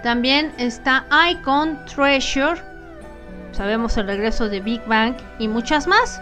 También 0.03 0.53
está 0.59 1.07
Icon, 1.31 1.85
Treasure, 1.87 2.61
sabemos 3.53 3.97
el 3.97 4.07
regreso 4.07 4.49
de 4.49 4.61
Big 4.61 4.85
Bang 4.87 5.17
y 5.39 5.49
muchas 5.49 5.87
más. 5.87 6.21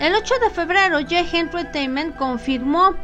El 0.00 0.14
8 0.14 0.34
de 0.40 0.50
febrero, 0.50 0.98
J 1.00 1.36
Entertainment 1.36 2.16
confirmó 2.16 2.94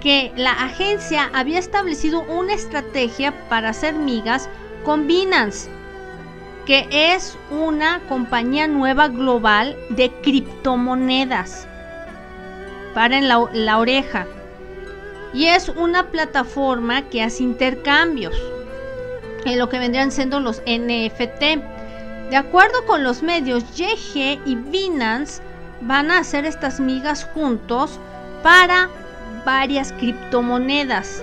que 0.00 0.32
la 0.36 0.52
agencia 0.52 1.30
había 1.32 1.60
establecido 1.60 2.22
una 2.22 2.54
estrategia 2.54 3.32
para 3.48 3.70
hacer 3.70 3.94
migas 3.94 4.48
con 4.84 5.06
Binance 5.06 5.70
que 6.66 6.86
es 6.90 7.36
una 7.50 8.00
compañía 8.08 8.66
nueva 8.66 9.08
global 9.08 9.76
de 9.90 10.10
criptomonedas. 10.22 11.68
Paren 12.94 13.28
la, 13.28 13.48
la 13.52 13.78
oreja. 13.78 14.26
Y 15.32 15.46
es 15.46 15.68
una 15.68 16.10
plataforma 16.10 17.02
que 17.10 17.22
hace 17.22 17.42
intercambios 17.42 18.34
en 19.44 19.58
lo 19.58 19.68
que 19.68 19.78
vendrían 19.78 20.12
siendo 20.12 20.40
los 20.40 20.62
NFT. 20.66 21.60
De 22.30 22.36
acuerdo 22.36 22.86
con 22.86 23.02
los 23.02 23.22
medios, 23.22 23.64
YG 23.76 24.40
y 24.46 24.56
Binance 24.56 25.42
van 25.80 26.10
a 26.10 26.18
hacer 26.18 26.46
estas 26.46 26.80
migas 26.80 27.24
juntos 27.34 27.98
para 28.42 28.88
varias 29.44 29.92
criptomonedas 29.92 31.22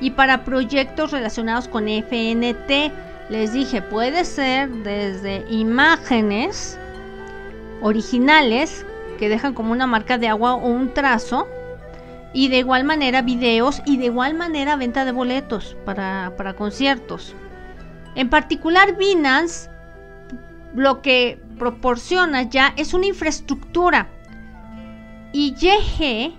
y 0.00 0.10
para 0.10 0.44
proyectos 0.44 1.12
relacionados 1.12 1.68
con 1.68 1.86
FNT 1.88 2.92
les 3.28 3.52
dije, 3.52 3.82
puede 3.82 4.24
ser 4.24 4.68
desde 4.68 5.44
imágenes 5.48 6.78
originales 7.80 8.84
que 9.22 9.28
dejan 9.28 9.54
como 9.54 9.70
una 9.70 9.86
marca 9.86 10.18
de 10.18 10.26
agua 10.26 10.54
o 10.54 10.66
un 10.66 10.94
trazo. 10.94 11.46
Y 12.32 12.48
de 12.48 12.58
igual 12.58 12.82
manera 12.82 13.22
videos 13.22 13.80
y 13.86 13.96
de 13.96 14.06
igual 14.06 14.34
manera 14.34 14.74
venta 14.74 15.04
de 15.04 15.12
boletos 15.12 15.76
para, 15.84 16.34
para 16.36 16.54
conciertos. 16.54 17.36
En 18.16 18.28
particular 18.28 18.96
Binance 18.96 19.70
lo 20.74 21.02
que 21.02 21.40
proporciona 21.56 22.42
ya 22.42 22.74
es 22.76 22.94
una 22.94 23.06
infraestructura. 23.06 24.08
Y 25.32 25.54
YG 25.54 26.34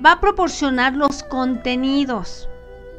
va 0.00 0.12
a 0.12 0.20
proporcionar 0.20 0.94
los 0.94 1.24
contenidos. 1.24 2.48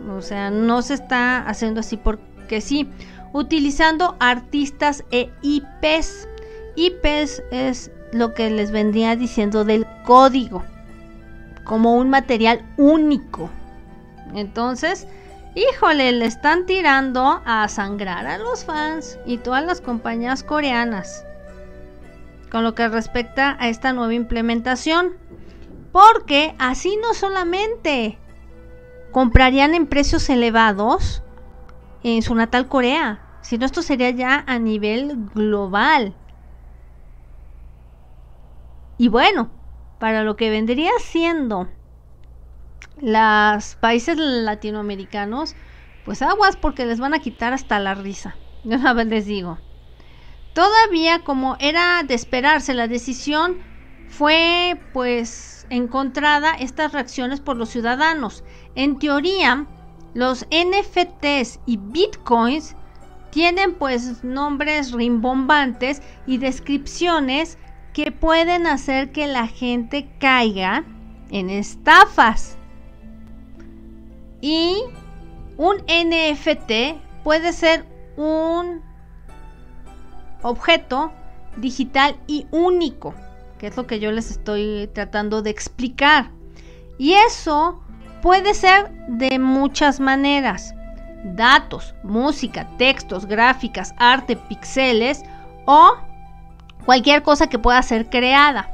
O 0.09 0.21
sea, 0.21 0.51
no 0.51 0.81
se 0.81 0.95
está 0.95 1.47
haciendo 1.47 1.79
así 1.79 1.95
porque 1.95 2.59
sí 2.59 2.89
utilizando 3.31 4.17
artistas 4.19 5.05
e 5.11 5.31
IPs. 5.41 6.27
IPs 6.75 7.41
es 7.51 7.91
lo 8.15 8.33
que 8.33 8.49
les 8.49 8.71
vendría 8.71 9.15
diciendo 9.17 9.65
del 9.65 9.85
código, 10.05 10.63
como 11.65 11.95
un 11.97 12.09
material 12.09 12.65
único. 12.77 13.49
Entonces, 14.33 15.05
híjole, 15.53 16.13
le 16.13 16.25
están 16.25 16.65
tirando 16.65 17.41
a 17.45 17.67
sangrar 17.67 18.25
a 18.25 18.37
los 18.37 18.63
fans 18.63 19.19
y 19.25 19.37
todas 19.37 19.65
las 19.65 19.81
compañías 19.81 20.43
coreanas. 20.43 21.25
con 22.51 22.63
lo 22.63 22.73
que 22.73 22.87
respecta 22.87 23.57
a 23.59 23.67
esta 23.67 23.91
nueva 23.91 24.13
implementación. 24.13 25.17
Porque 25.91 26.55
así 26.57 26.97
no 27.01 27.13
solamente 27.13 28.17
comprarían 29.11 29.73
en 29.73 29.87
precios 29.87 30.29
elevados 30.29 31.21
en 32.03 32.21
su 32.21 32.33
natal 32.33 32.67
Corea, 32.67 33.19
sino 33.41 33.65
esto 33.65 33.81
sería 33.81 34.09
ya 34.11 34.43
a 34.47 34.57
nivel 34.59 35.27
global. 35.33 36.13
Y 38.97 39.09
bueno, 39.09 39.49
para 39.99 40.23
lo 40.23 40.35
que 40.35 40.49
vendría 40.49 40.91
siendo 40.99 41.67
los 42.97 43.75
países 43.75 44.17
latinoamericanos, 44.17 45.55
pues 46.03 46.21
aguas 46.21 46.55
porque 46.55 46.85
les 46.85 46.99
van 46.99 47.13
a 47.13 47.19
quitar 47.19 47.53
hasta 47.53 47.79
la 47.79 47.95
risa. 47.95 48.37
Yo 48.63 48.77
una 48.77 48.93
vez 48.93 49.07
les 49.07 49.25
digo. 49.25 49.59
Todavía 50.53 51.23
como 51.23 51.57
era 51.59 52.03
de 52.03 52.13
esperarse, 52.13 52.73
la 52.73 52.87
decisión 52.87 53.57
fue 54.07 54.79
pues 54.93 55.67
encontrada 55.69 56.53
estas 56.53 56.93
reacciones 56.93 57.41
por 57.41 57.57
los 57.57 57.69
ciudadanos. 57.69 58.43
En 58.75 58.97
teoría, 58.97 59.67
los 60.13 60.45
NFTs 60.51 61.59
y 61.65 61.77
bitcoins 61.77 62.75
tienen 63.31 63.73
pues 63.73 64.23
nombres 64.23 64.93
rimbombantes 64.93 66.01
y 66.25 66.37
descripciones 66.37 67.57
que 67.95 68.11
pueden 68.11 68.67
hacer 68.67 69.13
que 69.13 69.25
la 69.25 69.47
gente 69.47 70.05
caiga 70.19 70.83
en 71.31 71.49
estafas. 71.49 72.57
Y 74.41 74.75
un 75.55 75.77
NFT 75.77 76.99
puede 77.23 77.53
ser 77.53 77.85
un 78.17 78.81
objeto 80.41 81.13
digital 81.55 82.17
y 82.27 82.45
único, 82.51 83.13
que 83.57 83.67
es 83.67 83.77
lo 83.77 83.87
que 83.87 84.01
yo 84.01 84.11
les 84.11 84.29
estoy 84.29 84.89
tratando 84.93 85.41
de 85.41 85.51
explicar. 85.51 86.31
Y 86.97 87.13
eso 87.13 87.81
puede 88.21 88.55
ser 88.55 88.91
de 89.07 89.39
muchas 89.39 90.01
maneras. 90.01 90.75
Datos, 91.23 91.95
música, 92.03 92.67
textos, 92.77 93.25
gráficas, 93.25 93.95
arte, 93.97 94.35
píxeles 94.35 95.23
o 95.65 95.95
cualquier 96.85 97.23
cosa 97.23 97.47
que 97.47 97.59
pueda 97.59 97.81
ser 97.81 98.09
creada, 98.09 98.69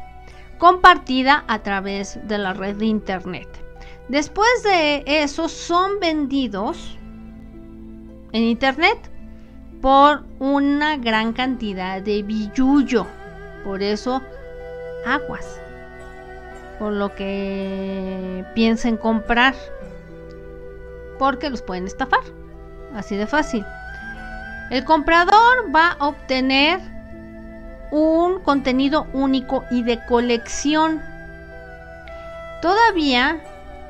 compartida 0.57 1.43
a 1.47 1.59
través 1.59 2.19
de 2.27 2.37
la 2.37 2.53
red 2.53 2.75
de 2.75 2.85
internet. 2.85 3.47
Después 4.09 4.63
de 4.63 5.03
eso 5.05 5.47
son 5.47 5.99
vendidos 5.99 6.97
en 8.33 8.43
internet 8.43 9.09
por 9.81 10.23
una 10.39 10.97
gran 10.97 11.33
cantidad 11.33 12.01
de 12.01 12.21
billullo. 12.21 13.07
Por 13.63 13.81
eso, 13.81 14.21
aguas. 15.05 15.59
Por 16.77 16.93
lo 16.93 17.15
que 17.15 18.45
piensen 18.53 18.97
comprar. 18.97 19.55
Porque 21.17 21.49
los 21.49 21.61
pueden 21.61 21.85
estafar. 21.85 22.21
Así 22.95 23.15
de 23.15 23.27
fácil. 23.27 23.65
El 24.69 24.83
comprador 24.85 25.73
va 25.73 25.95
a 25.99 26.07
obtener 26.07 26.79
un 27.91 28.39
contenido 28.39 29.07
único 29.13 29.65
y 29.69 29.83
de 29.83 30.03
colección. 30.05 31.01
Todavía 32.61 33.41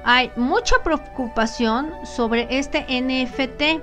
hay 0.04 0.32
mucha 0.36 0.82
preocupación 0.84 1.94
sobre 2.04 2.48
este 2.50 2.80
NFT 2.90 3.82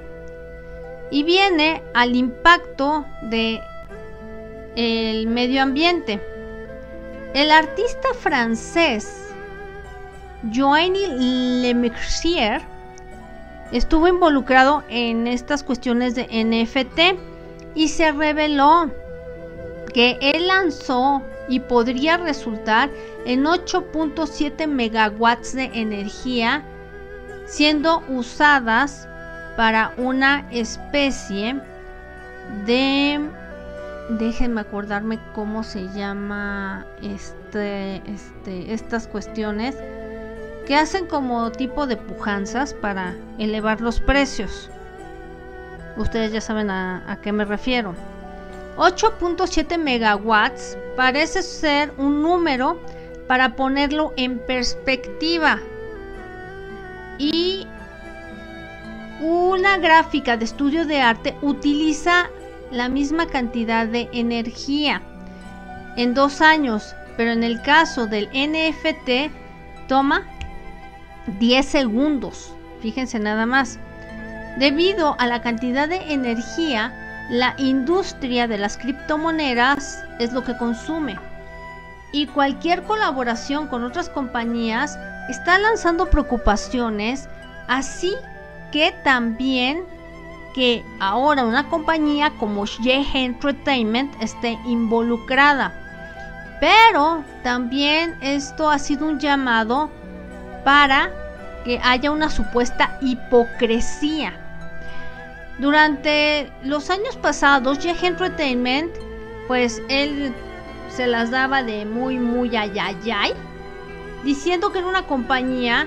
y 1.11 1.23
viene 1.23 1.83
al 1.95 2.17
impacto 2.17 3.07
de 3.23 3.61
el 4.77 5.27
medio 5.29 5.63
ambiente. 5.63 6.21
El 7.35 7.51
artista 7.51 8.09
francés 8.19 9.29
Joanny 10.55 11.07
Lemercier 11.63 12.63
estuvo 13.73 14.09
involucrado 14.09 14.83
en 14.89 15.27
estas 15.27 15.63
cuestiones 15.63 16.15
de 16.15 16.25
NFT 16.25 17.19
y 17.75 17.89
se 17.89 18.13
reveló 18.13 18.91
que 19.93 20.19
él 20.21 20.47
lanzó 20.49 21.23
y 21.49 21.61
podría 21.61 22.17
resultar 22.17 22.91
en 23.25 23.45
8.7 23.45 24.67
megawatts 24.67 25.55
de 25.55 25.71
energía 25.75 26.63
siendo 27.47 28.03
usadas 28.09 29.09
para 29.57 29.93
una 29.97 30.47
especie 30.51 31.61
de 32.67 33.21
déjenme 34.11 34.61
acordarme 34.63 35.19
cómo 35.35 35.63
se 35.63 35.89
llama 35.89 36.87
este, 37.03 37.97
este, 38.07 38.73
estas 38.73 39.07
cuestiones 39.07 39.77
que 40.67 40.75
hacen 40.75 41.07
como 41.07 41.51
tipo 41.51 41.87
de 41.87 41.97
pujanzas 41.97 42.75
para 42.75 43.17
elevar 43.39 43.81
los 43.81 44.01
precios. 44.01 44.71
Ustedes 45.97 46.33
ya 46.33 46.41
saben 46.41 46.71
a, 46.71 47.03
a 47.11 47.21
qué 47.21 47.33
me 47.33 47.45
refiero. 47.45 47.95
8.7 48.79 49.77
megawatts 49.77 50.79
parece 50.97 51.43
ser 51.43 51.93
un 51.99 52.23
número 52.23 52.81
para 53.27 53.57
ponerlo 53.57 54.13
en 54.17 54.39
perspectiva. 54.39 55.59
Y 57.19 57.67
una 59.21 59.79
gráfica 59.79 60.37
de 60.37 60.45
estudio 60.45 60.87
de 60.87 61.01
arte 61.01 61.37
utiliza 61.43 62.31
la 62.71 62.89
misma 62.89 63.27
cantidad 63.27 63.85
de 63.85 64.09
energía 64.13 65.03
en 65.97 66.15
dos 66.15 66.41
años, 66.41 66.95
pero 67.17 67.33
en 67.33 67.43
el 67.43 67.61
caso 67.63 68.07
del 68.07 68.29
NFT 68.29 69.33
toma 69.89 70.25
10 71.41 71.67
segundos. 71.67 72.55
Fíjense 72.81 73.19
nada 73.19 73.45
más. 73.45 73.81
Debido 74.59 75.17
a 75.19 75.27
la 75.27 75.43
cantidad 75.43 75.89
de 75.89 76.13
energía, 76.13 77.08
la 77.29 77.55
industria 77.59 78.47
de 78.47 78.59
las 78.59 78.77
criptomonedas 78.79 80.03
es 80.19 80.33
lo 80.33 80.45
que 80.45 80.57
consume. 80.57 81.19
Y 82.13 82.27
cualquier 82.27 82.83
colaboración 82.85 83.67
con 83.69 83.85
otras 83.85 84.09
compañías 84.09 84.99
está 85.29 85.59
lanzando 85.59 86.09
preocupaciones, 86.09 87.29
así 87.69 88.15
que 88.73 88.95
también 89.05 89.85
que 90.55 90.83
ahora 91.01 91.45
una 91.45 91.69
compañía 91.69 92.33
como 92.39 92.65
Ye 92.65 93.07
Entertainment 93.13 94.15
esté 94.23 94.59
involucrada. 94.65 95.73
Pero 96.61 97.23
también 97.43 98.17
esto 98.23 98.71
ha 98.71 98.79
sido 98.79 99.07
un 99.07 99.21
llamado 99.21 99.91
para 100.65 101.11
que 101.65 101.79
haya 101.85 102.11
una 102.11 102.31
supuesta 102.31 102.99
hipocresía. 103.03 104.48
Durante 105.59 106.53
los 106.63 106.91
años 106.91 107.17
pasados, 107.17 107.79
Ye 107.81 107.95
Entertainment, 108.03 108.95
pues 109.49 109.83
él 109.89 110.33
se 110.89 111.07
las 111.07 111.31
daba 111.31 111.63
de 111.63 111.85
muy, 111.85 112.19
muy 112.19 112.57
ayayay, 112.57 113.33
diciendo 114.25 114.73
que 114.73 114.79
era 114.79 114.89
una 114.89 115.07
compañía 115.07 115.87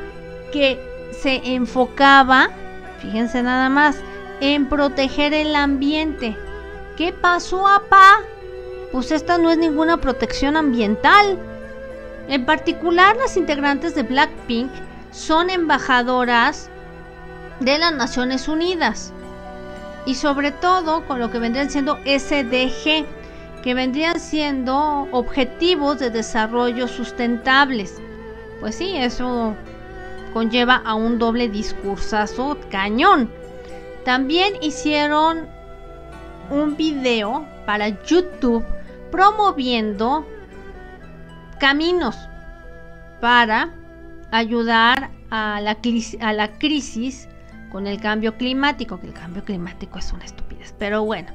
que 0.51 0.79
se 1.11 1.41
enfocaba 1.43 2.49
Fíjense 3.01 3.41
nada 3.41 3.67
más, 3.69 3.97
en 4.41 4.67
proteger 4.69 5.33
el 5.33 5.55
ambiente. 5.55 6.37
¿Qué 6.95 7.11
pasó, 7.11 7.67
apá? 7.67 8.19
Pues 8.91 9.11
esta 9.11 9.37
no 9.39 9.49
es 9.49 9.57
ninguna 9.57 9.97
protección 9.97 10.55
ambiental. 10.55 11.39
En 12.27 12.45
particular, 12.45 13.17
las 13.17 13.37
integrantes 13.37 13.95
de 13.95 14.03
Blackpink 14.03 14.69
son 15.11 15.49
embajadoras 15.49 16.69
de 17.59 17.79
las 17.79 17.93
Naciones 17.93 18.47
Unidas. 18.47 19.13
Y 20.05 20.15
sobre 20.15 20.51
todo 20.51 21.05
con 21.05 21.19
lo 21.19 21.29
que 21.29 21.39
vendrían 21.39 21.69
siendo 21.69 21.97
SDG, 22.05 23.05
que 23.61 23.73
vendrían 23.73 24.19
siendo 24.19 25.07
objetivos 25.11 25.99
de 25.99 26.09
desarrollo 26.09 26.87
sustentables. 26.87 28.01
Pues 28.59 28.75
sí, 28.75 28.95
eso 28.97 29.55
conlleva 30.33 30.81
a 30.85 30.95
un 30.95 31.19
doble 31.19 31.49
discursazo 31.49 32.57
cañón. 32.69 33.29
También 34.05 34.53
hicieron 34.61 35.47
un 36.49 36.75
video 36.75 37.45
para 37.65 37.89
YouTube 38.03 38.65
promoviendo 39.11 40.25
caminos 41.59 42.17
para 43.19 43.69
ayudar 44.31 45.11
a 45.29 45.61
la, 45.61 45.77
a 46.19 46.33
la 46.33 46.57
crisis 46.57 47.27
con 47.71 47.87
el 47.87 47.99
cambio 47.99 48.37
climático, 48.37 48.99
que 48.99 49.07
el 49.07 49.13
cambio 49.13 49.43
climático 49.43 49.99
es 49.99 50.11
una 50.11 50.25
estupidez, 50.25 50.73
pero 50.77 51.03
bueno, 51.03 51.29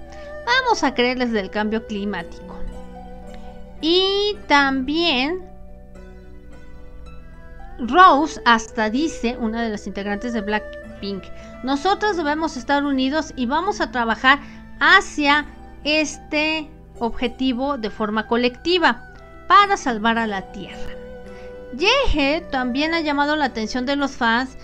vamos 0.44 0.84
a 0.84 0.94
creerles 0.94 1.32
del 1.32 1.50
cambio 1.50 1.86
climático. 1.86 2.58
Y 3.80 4.36
también 4.46 5.44
Rose 7.78 8.40
hasta 8.44 8.90
dice, 8.90 9.36
una 9.38 9.62
de 9.62 9.70
las 9.70 9.86
integrantes 9.86 10.32
de 10.32 10.40
Blackpink, 10.40 11.24
nosotros 11.62 12.16
debemos 12.16 12.56
estar 12.56 12.84
unidos 12.84 13.32
y 13.36 13.46
vamos 13.46 13.80
a 13.80 13.90
trabajar 13.90 14.38
hacia 14.80 15.46
este 15.84 16.70
objetivo 16.98 17.76
de 17.78 17.90
forma 17.90 18.26
colectiva 18.26 19.12
para 19.46 19.76
salvar 19.76 20.18
a 20.18 20.26
la 20.26 20.52
Tierra. 20.52 20.92
Yehe 21.76 22.40
también 22.50 22.94
ha 22.94 23.00
llamado 23.00 23.36
la 23.36 23.46
atención 23.46 23.84
de 23.86 23.96
los 23.96 24.12
fans 24.12 24.56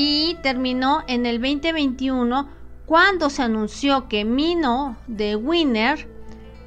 y 0.00 0.36
terminó 0.42 1.02
en 1.08 1.26
el 1.26 1.42
2021 1.42 2.48
cuando 2.86 3.30
se 3.30 3.42
anunció 3.42 4.06
que 4.06 4.24
Mino 4.24 4.96
de 5.08 5.34
Winner 5.34 6.08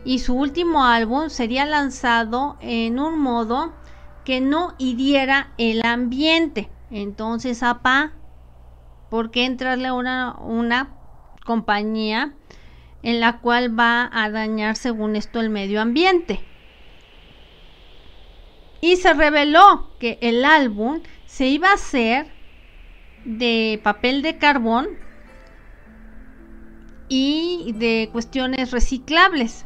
y 0.03 0.19
su 0.19 0.35
último 0.35 0.83
álbum 0.83 1.29
sería 1.29 1.65
lanzado 1.65 2.57
en 2.59 2.99
un 2.99 3.17
modo 3.17 3.71
que 4.25 4.41
no 4.41 4.75
hiriera 4.77 5.53
el 5.57 5.81
ambiente. 5.85 6.69
Entonces, 6.91 7.63
apa, 7.63 8.11
¿por 9.09 9.31
qué 9.31 9.45
entrarle 9.45 9.87
a 9.87 9.93
una, 9.93 10.35
una 10.41 10.89
compañía 11.45 12.33
en 13.01 13.21
la 13.21 13.39
cual 13.39 13.79
va 13.79 14.09
a 14.11 14.29
dañar, 14.29 14.75
según 14.75 15.15
esto, 15.15 15.39
el 15.39 15.49
medio 15.49 15.79
ambiente? 15.79 16.41
Y 18.81 18.97
se 18.97 19.13
reveló 19.13 19.87
que 19.99 20.17
el 20.19 20.43
álbum 20.43 20.99
se 21.27 21.47
iba 21.47 21.69
a 21.69 21.75
hacer 21.75 22.40
de 23.25 23.79
papel 23.83 24.21
de 24.21 24.37
carbón 24.37 24.89
y 27.07 27.73
de 27.75 28.09
cuestiones 28.11 28.71
reciclables. 28.71 29.65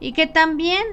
Y 0.00 0.12
que 0.12 0.26
también 0.26 0.84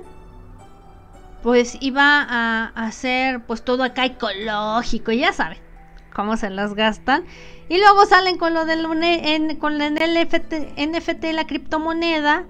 pues 1.41 1.77
iba 1.81 2.21
a 2.21 2.67
hacer 2.75 3.45
pues 3.45 3.63
todo 3.65 3.83
acá 3.83 4.05
ecológico, 4.05 5.11
ya 5.11 5.33
saben 5.33 5.59
cómo 6.15 6.37
se 6.37 6.49
las 6.49 6.73
gastan. 6.73 7.25
Y 7.69 7.77
luego 7.77 8.05
salen 8.05 8.37
con 8.37 8.53
lo 8.53 8.65
del 8.65 8.85
con 9.59 9.81
el 9.81 9.93
NFT, 9.93 10.77
NFT, 10.77 11.23
la 11.33 11.45
criptomoneda, 11.45 12.45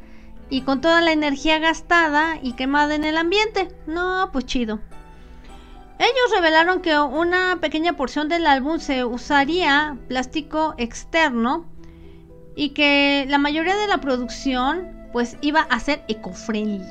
y 0.49 0.61
con 0.61 0.81
toda 0.81 1.01
la 1.01 1.11
energía 1.11 1.57
gastada 1.57 2.37
y 2.41 2.53
quemada 2.53 2.93
en 2.93 3.05
el 3.05 3.17
ambiente. 3.17 3.69
No, 3.87 4.29
pues 4.31 4.45
chido. 4.45 4.79
Ellos 5.99 6.31
revelaron 6.35 6.81
que 6.81 6.97
una 6.99 7.59
pequeña 7.61 7.93
porción 7.93 8.27
del 8.27 8.47
álbum 8.47 8.79
se 8.79 9.05
usaría 9.05 9.97
plástico 10.07 10.73
externo 10.77 11.65
y 12.55 12.69
que 12.69 13.25
la 13.29 13.37
mayoría 13.37 13.75
de 13.75 13.87
la 13.87 13.99
producción 13.99 14.91
pues 15.11 15.37
iba 15.41 15.61
a 15.61 15.79
ser 15.79 16.03
eco-friendly. 16.07 16.83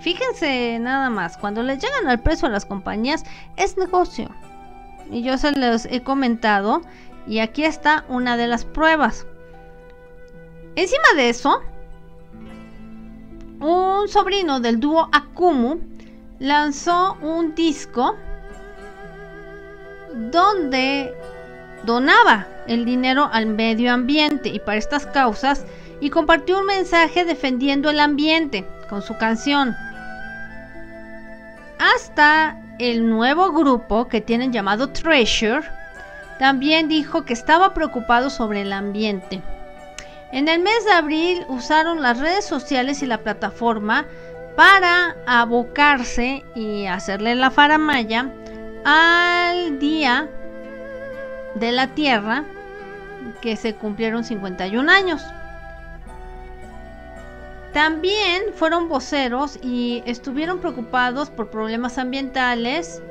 Fíjense 0.00 0.78
nada 0.80 1.10
más, 1.10 1.36
cuando 1.36 1.62
les 1.62 1.82
llegan 1.82 2.08
al 2.08 2.22
precio 2.22 2.46
a 2.46 2.50
las 2.50 2.66
compañías 2.66 3.24
es 3.56 3.76
negocio. 3.76 4.28
Y 5.10 5.22
yo 5.22 5.36
se 5.36 5.52
los 5.52 5.86
he 5.86 6.02
comentado 6.02 6.82
y 7.26 7.40
aquí 7.40 7.64
está 7.64 8.04
una 8.08 8.36
de 8.36 8.46
las 8.46 8.64
pruebas. 8.64 9.26
Encima 10.76 11.08
de 11.16 11.28
eso, 11.30 11.60
un 13.60 14.08
sobrino 14.08 14.60
del 14.60 14.78
dúo 14.78 15.08
Akumu 15.12 15.93
lanzó 16.44 17.16
un 17.22 17.54
disco 17.54 18.16
donde 20.12 21.14
donaba 21.84 22.46
el 22.66 22.84
dinero 22.84 23.30
al 23.32 23.46
medio 23.46 23.90
ambiente 23.90 24.50
y 24.50 24.58
para 24.58 24.76
estas 24.76 25.06
causas 25.06 25.64
y 26.00 26.10
compartió 26.10 26.58
un 26.58 26.66
mensaje 26.66 27.24
defendiendo 27.24 27.88
el 27.88 27.98
ambiente 27.98 28.66
con 28.90 29.00
su 29.00 29.16
canción. 29.16 29.74
Hasta 31.78 32.60
el 32.78 33.08
nuevo 33.08 33.50
grupo 33.52 34.08
que 34.08 34.20
tienen 34.20 34.52
llamado 34.52 34.90
Treasure 34.90 35.62
también 36.38 36.88
dijo 36.88 37.24
que 37.24 37.32
estaba 37.32 37.72
preocupado 37.72 38.28
sobre 38.28 38.60
el 38.60 38.72
ambiente. 38.74 39.40
En 40.30 40.48
el 40.48 40.60
mes 40.60 40.84
de 40.84 40.92
abril 40.92 41.44
usaron 41.48 42.02
las 42.02 42.18
redes 42.18 42.44
sociales 42.44 43.02
y 43.02 43.06
la 43.06 43.18
plataforma 43.18 44.04
para 44.56 45.16
abocarse 45.26 46.44
y 46.54 46.86
hacerle 46.86 47.34
la 47.34 47.50
faramaya 47.50 48.30
al 48.84 49.78
día 49.78 50.28
de 51.54 51.72
la 51.72 51.88
Tierra 51.88 52.44
que 53.40 53.56
se 53.56 53.74
cumplieron 53.74 54.24
51 54.24 54.90
años. 54.90 55.22
También 57.72 58.52
fueron 58.54 58.88
voceros 58.88 59.58
y 59.60 60.02
estuvieron 60.06 60.60
preocupados 60.60 61.30
por 61.30 61.50
problemas 61.50 61.98
ambientales 61.98 63.02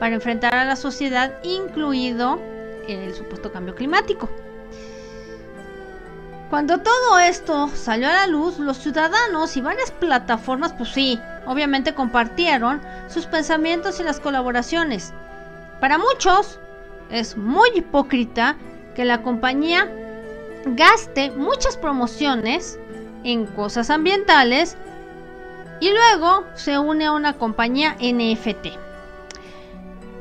para 0.00 0.16
enfrentar 0.16 0.54
a 0.54 0.64
la 0.64 0.74
sociedad, 0.74 1.32
incluido 1.44 2.40
el 2.88 3.14
supuesto 3.14 3.52
cambio 3.52 3.76
climático. 3.76 4.28
Cuando 6.50 6.78
todo 6.78 7.20
esto 7.20 7.68
salió 7.68 8.08
a 8.08 8.12
la 8.12 8.26
luz, 8.26 8.58
los 8.58 8.78
ciudadanos 8.78 9.56
y 9.56 9.60
varias 9.60 9.92
plataformas, 9.92 10.72
pues 10.72 10.88
sí, 10.88 11.20
obviamente 11.46 11.94
compartieron 11.94 12.82
sus 13.06 13.26
pensamientos 13.26 14.00
y 14.00 14.02
las 14.02 14.18
colaboraciones. 14.18 15.12
Para 15.80 15.96
muchos 15.96 16.58
es 17.08 17.36
muy 17.36 17.70
hipócrita 17.76 18.56
que 18.96 19.04
la 19.04 19.22
compañía 19.22 19.88
gaste 20.66 21.30
muchas 21.30 21.76
promociones 21.76 22.80
en 23.22 23.46
cosas 23.46 23.88
ambientales 23.88 24.76
y 25.78 25.90
luego 25.90 26.44
se 26.56 26.80
une 26.80 27.06
a 27.06 27.12
una 27.12 27.34
compañía 27.34 27.96
NFT. 28.00 28.66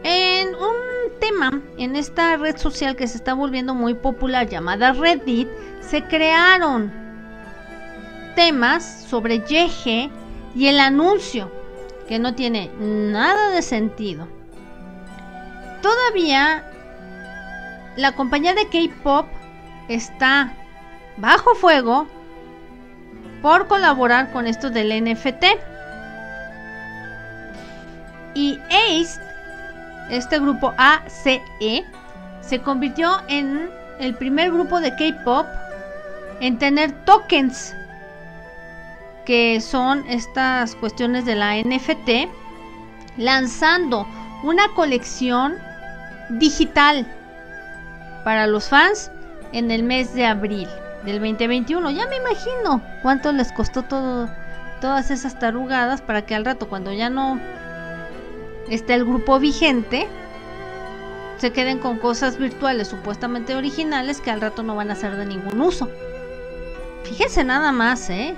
En 0.04 0.50
un 0.50 0.89
tema 1.20 1.62
en 1.78 1.96
esta 1.96 2.38
red 2.38 2.58
social 2.58 2.96
que 2.96 3.08
se 3.08 3.18
está 3.18 3.34
volviendo 3.34 3.76
muy 3.76 3.94
popular 3.94 4.48
llamada 4.48 4.94
Reddit, 4.94 5.48
se 5.82 6.04
crearon 6.04 6.92
temas 8.36 9.06
sobre 9.10 9.38
YG 9.38 10.10
y 10.56 10.68
el 10.68 10.80
anuncio, 10.80 11.52
que 12.08 12.20
no 12.20 12.34
tiene 12.34 12.72
nada 12.80 13.52
de 13.52 13.62
sentido. 13.62 14.28
Todavía 15.82 16.64
la 17.96 18.14
compañía 18.14 18.54
de 18.54 18.68
K-Pop 18.68 19.28
está 19.88 20.54
bajo 21.18 21.54
fuego 21.56 22.08
por 23.42 23.68
colaborar 23.68 24.32
con 24.32 24.48
esto 24.48 24.70
del 24.70 24.90
NFT. 25.04 25.46
Y 28.36 28.60
Ace, 28.70 29.20
este 30.10 30.40
grupo 30.40 30.74
ACE, 30.78 31.42
se 32.42 32.60
convirtió 32.60 33.22
en 33.28 33.70
el 34.00 34.16
primer 34.16 34.52
grupo 34.52 34.80
de 34.80 34.96
K-Pop 34.96 35.46
en 36.40 36.58
tener 36.58 36.92
tokens, 37.06 37.76
que 39.26 39.62
son 39.62 40.06
estas 40.08 40.76
cuestiones 40.76 41.26
de 41.26 41.36
la 41.36 41.56
NFT, 41.56 42.30
lanzando 43.18 44.08
una 44.44 44.68
colección 44.76 45.56
digital 46.30 47.06
para 48.24 48.48
los 48.48 48.70
fans 48.70 49.12
en 49.52 49.72
el 49.72 49.84
mes 49.84 50.14
de 50.14 50.26
abril 50.26 50.68
del 51.04 51.20
2021. 51.20 51.92
Ya 51.92 52.08
me 52.08 52.18
imagino 52.18 52.82
cuánto 53.02 53.32
les 53.32 53.52
costó 53.52 53.84
todo, 53.84 54.30
todas 54.82 55.12
esas 55.12 55.38
tarugadas 55.38 56.02
para 56.02 56.26
que 56.26 56.36
al 56.36 56.46
rato, 56.46 56.70
cuando 56.70 56.94
ya 56.94 57.10
no 57.10 57.40
esté 58.70 58.94
el 58.94 59.06
grupo 59.06 59.40
vigente, 59.40 60.08
se 61.38 61.52
queden 61.52 61.80
con 61.80 61.98
cosas 61.98 62.38
virtuales 62.38 62.90
supuestamente 62.90 63.56
originales 63.56 64.20
que 64.20 64.32
al 64.32 64.42
rato 64.42 64.62
no 64.64 64.76
van 64.76 64.92
a 64.92 64.96
ser 64.96 65.16
de 65.16 65.26
ningún 65.26 65.62
uso. 65.62 65.90
Fíjense 67.04 67.44
nada 67.44 67.72
más, 67.72 68.10
¿eh? 68.10 68.36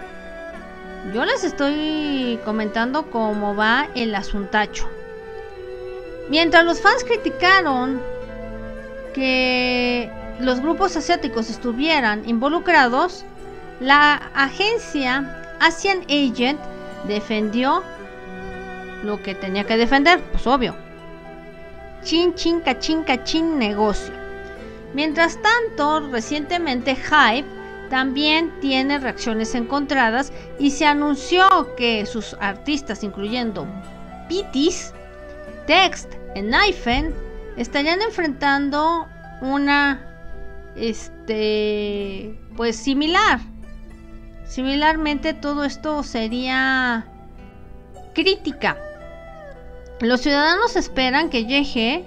Yo 1.13 1.25
les 1.25 1.43
estoy 1.43 2.39
comentando 2.45 3.09
cómo 3.09 3.55
va 3.55 3.87
el 3.95 4.13
asuntacho. 4.13 4.87
Mientras 6.29 6.63
los 6.63 6.79
fans 6.79 7.03
criticaron 7.03 7.99
que 9.13 10.11
los 10.39 10.61
grupos 10.61 10.95
asiáticos 10.95 11.49
estuvieran 11.49 12.27
involucrados, 12.29 13.25
la 13.79 14.13
agencia 14.35 15.57
Asian 15.59 16.03
Agent 16.03 16.59
defendió 17.07 17.83
lo 19.03 19.21
que 19.21 19.35
tenía 19.35 19.63
que 19.65 19.77
defender, 19.77 20.21
pues 20.31 20.45
obvio. 20.47 20.75
Chin, 22.03 22.33
chin, 22.35 22.61
cachín, 22.61 23.03
cachín, 23.03 23.57
negocio. 23.57 24.13
Mientras 24.93 25.39
tanto, 25.41 26.09
recientemente 26.11 26.95
Hype 26.95 27.47
también 27.89 28.51
tiene 28.61 28.99
reacciones 28.99 29.53
encontradas 29.53 30.31
y 30.59 30.71
se 30.71 30.85
anunció 30.85 31.75
que 31.75 32.05
sus 32.05 32.35
artistas, 32.39 33.03
incluyendo 33.03 33.67
BTS, 34.29 34.93
Text 35.67 36.13
y 36.35 36.41
Knifen, 36.41 37.13
estarían 37.57 38.01
enfrentando 38.01 39.07
una 39.41 40.07
este 40.75 42.37
pues 42.55 42.75
similar. 42.75 43.39
Similarmente 44.45 45.33
todo 45.33 45.63
esto 45.63 46.03
sería 46.03 47.07
crítica. 48.13 48.77
Los 50.01 50.21
ciudadanos 50.21 50.75
esperan 50.75 51.29
que 51.29 51.45
YG 51.45 52.03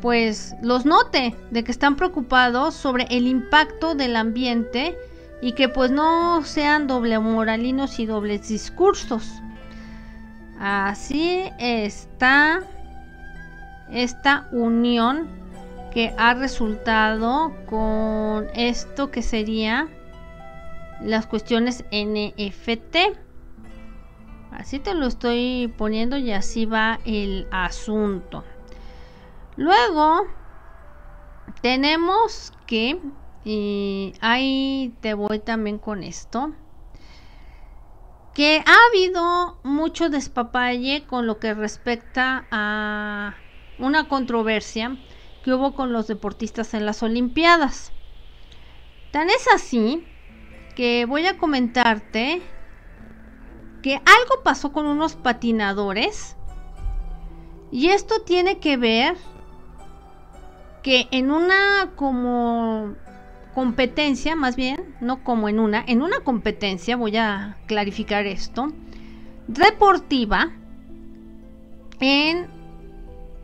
pues 0.00 0.54
los 0.62 0.86
note 0.86 1.36
de 1.50 1.62
que 1.62 1.70
están 1.70 1.96
preocupados 1.96 2.74
sobre 2.74 3.04
el 3.10 3.26
impacto 3.26 3.94
del 3.94 4.16
ambiente 4.16 4.96
y 5.42 5.52
que 5.52 5.68
pues 5.68 5.90
no 5.90 6.42
sean 6.44 6.86
doble 6.86 7.18
moralinos 7.18 7.98
y 7.98 8.06
dobles 8.06 8.48
discursos. 8.48 9.42
Así 10.58 11.42
está 11.58 12.60
esta 13.90 14.48
unión 14.50 15.28
que 15.92 16.14
ha 16.16 16.32
resultado 16.32 17.52
con 17.66 18.46
esto 18.54 19.10
que 19.10 19.20
sería 19.20 19.88
las 21.02 21.26
cuestiones 21.26 21.84
NFT. 21.92 23.27
Así 24.50 24.78
te 24.78 24.94
lo 24.94 25.06
estoy 25.06 25.72
poniendo 25.76 26.16
y 26.16 26.32
así 26.32 26.66
va 26.66 27.00
el 27.04 27.46
asunto. 27.50 28.44
Luego 29.56 30.26
tenemos 31.60 32.52
que, 32.66 33.00
y 33.44 34.14
ahí 34.20 34.94
te 35.00 35.14
voy 35.14 35.38
también 35.40 35.78
con 35.78 36.02
esto, 36.02 36.52
que 38.34 38.62
ha 38.64 38.76
habido 38.90 39.58
mucho 39.64 40.10
despapalle 40.10 41.04
con 41.06 41.26
lo 41.26 41.40
que 41.40 41.54
respecta 41.54 42.46
a 42.50 43.34
una 43.78 44.08
controversia 44.08 44.96
que 45.42 45.52
hubo 45.52 45.74
con 45.74 45.92
los 45.92 46.06
deportistas 46.06 46.74
en 46.74 46.86
las 46.86 47.02
Olimpiadas. 47.02 47.92
Tan 49.10 49.28
es 49.28 49.46
así 49.52 50.04
que 50.76 51.04
voy 51.06 51.26
a 51.26 51.36
comentarte 51.36 52.42
algo 53.94 54.42
pasó 54.42 54.72
con 54.72 54.86
unos 54.86 55.14
patinadores 55.14 56.36
y 57.70 57.88
esto 57.88 58.22
tiene 58.22 58.58
que 58.58 58.76
ver 58.76 59.16
que 60.82 61.08
en 61.10 61.30
una 61.30 61.92
como 61.96 62.94
competencia, 63.54 64.36
más 64.36 64.56
bien, 64.56 64.96
no 65.00 65.22
como 65.24 65.48
en 65.48 65.58
una, 65.58 65.84
en 65.86 66.02
una 66.02 66.20
competencia, 66.20 66.96
voy 66.96 67.16
a 67.16 67.56
clarificar 67.66 68.26
esto, 68.26 68.72
deportiva, 69.48 70.52
en 72.00 72.46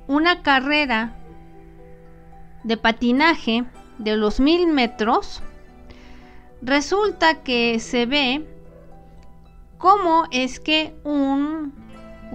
una 0.07 0.43
carrera 0.43 1.17
de 2.63 2.77
patinaje 2.77 3.65
de 3.99 4.17
los 4.17 4.41
mil 4.41 4.69
metros, 4.69 5.43
resulta 6.63 7.43
que 7.43 7.81
se 7.81 8.07
ve 8.07 8.47
cómo 9.85 10.25
es 10.31 10.61
que 10.61 10.95
un 11.05 11.75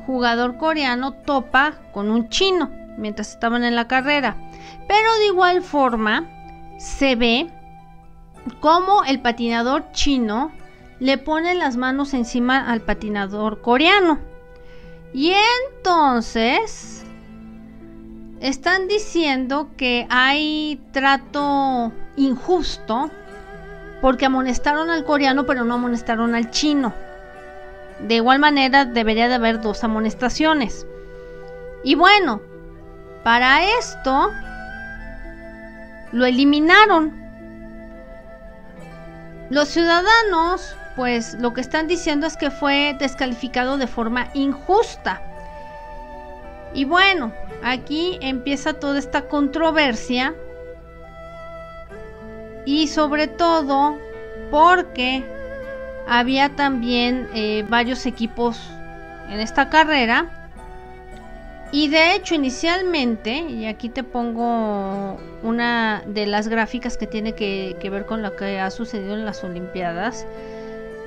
jugador 0.06 0.58
coreano 0.58 1.14
topa 1.14 1.80
con 1.94 2.12
un 2.12 2.30
chino 2.30 2.70
mientras 3.00 3.32
estaban 3.32 3.64
en 3.64 3.74
la 3.74 3.88
carrera. 3.88 4.38
Pero 4.88 5.16
de 5.18 5.26
igual 5.26 5.64
forma 5.64 6.28
se 6.78 7.16
ve 7.16 7.50
cómo 8.60 9.04
el 9.04 9.20
patinador 9.20 9.92
chino 9.94 10.52
le 11.00 11.18
pone 11.18 11.56
las 11.56 11.76
manos 11.76 12.14
encima 12.14 12.70
al 12.70 12.82
patinador 12.82 13.62
coreano. 13.62 14.20
Y 15.12 15.34
entonces 15.74 17.04
están 18.42 18.88
diciendo 18.88 19.72
que 19.76 20.06
hay 20.12 20.80
trato 20.92 21.92
injusto 22.16 23.10
porque 24.04 24.28
amonestaron 24.28 24.92
al 24.92 25.04
coreano 25.04 25.48
pero 25.48 25.66
no 25.66 25.74
amonestaron 25.74 26.36
al 26.36 26.52
chino. 26.52 26.94
De 28.08 28.16
igual 28.16 28.40
manera 28.40 28.86
debería 28.86 29.28
de 29.28 29.36
haber 29.36 29.62
dos 29.62 29.84
amonestaciones. 29.84 30.86
Y 31.84 31.96
bueno, 31.96 32.42
para 33.24 33.64
esto 33.78 34.32
lo 36.12 36.26
eliminaron. 36.26 37.14
Los 39.50 39.70
ciudadanos, 39.70 40.76
pues 40.96 41.36
lo 41.36 41.54
que 41.54 41.62
están 41.62 41.88
diciendo 41.88 42.28
es 42.28 42.38
que 42.38 42.52
fue 42.52 42.96
descalificado 43.00 43.78
de 43.78 43.88
forma 43.88 44.30
injusta. 44.34 45.22
Y 46.74 46.86
bueno, 46.86 47.34
aquí 47.64 48.18
empieza 48.22 48.74
toda 48.74 49.00
esta 49.00 49.28
controversia. 49.28 50.36
Y 52.66 52.88
sobre 52.88 53.28
todo 53.28 53.98
porque 54.52 55.26
había 56.10 56.50
también 56.50 57.30
eh, 57.36 57.64
varios 57.70 58.06
equipos 58.08 58.60
en 59.30 59.40
esta 59.40 59.70
carrera. 59.70 60.26
Y 61.72 61.88
de 61.90 62.16
hecho, 62.16 62.34
inicialmente, 62.34 63.38
y 63.38 63.68
aquí 63.68 63.90
te 63.90 64.04
pongo 64.04 65.20
una 65.44 66.02
de 66.08 66.26
las 66.26 66.48
gráficas 66.48 66.98
que 66.98 67.06
tiene 67.06 67.34
que, 67.34 67.78
ver 67.92 68.08
con 68.08 68.24
lo 68.24 68.36
que 68.36 68.60
ha 68.60 68.72
sucedido 68.72 69.14
en 69.14 69.24
las 69.24 69.44
Olimpiadas. 69.44 70.26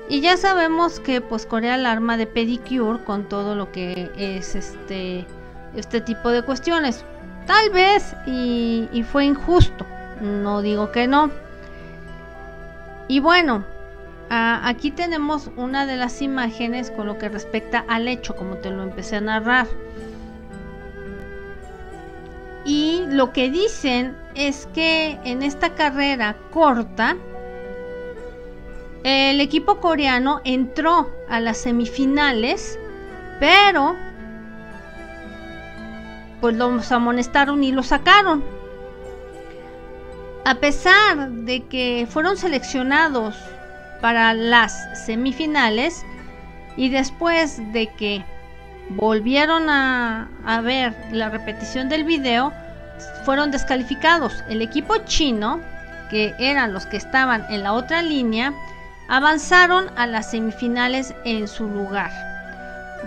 Y 0.08 0.20
ya 0.20 0.36
sabemos 0.36 1.00
que 1.00 1.20
pues 1.20 1.46
Corea 1.46 1.74
arma 1.90 2.16
de 2.16 2.26
pedicure 2.26 3.02
con 3.02 3.28
todo 3.28 3.56
lo 3.56 3.72
que 3.72 4.10
es 4.16 4.54
este 4.54 5.26
este 5.74 6.00
tipo 6.00 6.30
de 6.30 6.42
cuestiones. 6.42 7.04
Tal 7.46 7.70
vez 7.70 8.14
y 8.26 9.04
fue 9.10 9.24
injusto, 9.24 9.84
no 10.20 10.62
digo 10.62 10.92
que 10.92 11.08
no. 11.08 11.30
Y 13.08 13.20
bueno, 13.20 13.64
aquí 14.34 14.90
tenemos 14.90 15.50
una 15.56 15.84
de 15.84 15.96
las 15.96 16.22
imágenes 16.22 16.90
con 16.90 17.06
lo 17.06 17.18
que 17.18 17.28
respecta 17.28 17.84
al 17.86 18.08
hecho, 18.08 18.34
como 18.34 18.56
te 18.56 18.70
lo 18.70 18.82
empecé 18.82 19.16
a 19.16 19.20
narrar. 19.20 19.66
Y 22.64 23.02
lo 23.08 23.32
que 23.32 23.50
dicen 23.50 24.16
es 24.34 24.66
que 24.72 25.18
en 25.24 25.42
esta 25.42 25.74
carrera 25.74 26.36
corta, 26.50 27.16
el 29.04 29.40
equipo 29.40 29.80
coreano 29.80 30.40
entró 30.44 31.10
a 31.28 31.40
las 31.40 31.58
semifinales, 31.58 32.78
pero 33.38 33.96
pues 36.40 36.56
los 36.56 36.90
amonestaron 36.90 37.62
y 37.64 37.72
lo 37.72 37.82
sacaron. 37.82 38.42
A 40.44 40.54
pesar 40.54 41.30
de 41.30 41.64
que 41.66 42.06
fueron 42.08 42.36
seleccionados 42.36 43.36
para 44.02 44.34
las 44.34 45.06
semifinales 45.06 46.04
y 46.76 46.90
después 46.90 47.60
de 47.72 47.86
que 47.86 48.22
volvieron 48.90 49.70
a, 49.70 50.28
ver 50.62 50.94
la 51.12 51.30
repetición 51.30 51.88
del 51.88 52.04
video, 52.04 52.52
fueron 53.24 53.50
descalificados. 53.50 54.44
El 54.48 54.60
equipo 54.60 54.96
chino, 55.06 55.60
que 56.10 56.34
eran 56.38 56.74
los 56.74 56.84
que 56.84 56.98
estaban 56.98 57.46
en 57.48 57.62
la 57.62 57.72
otra 57.72 58.02
línea, 58.02 58.52
avanzaron 59.08 59.90
a 59.96 60.06
las 60.06 60.30
semifinales 60.30 61.14
en 61.24 61.48
su 61.48 61.66
lugar. 61.66 62.10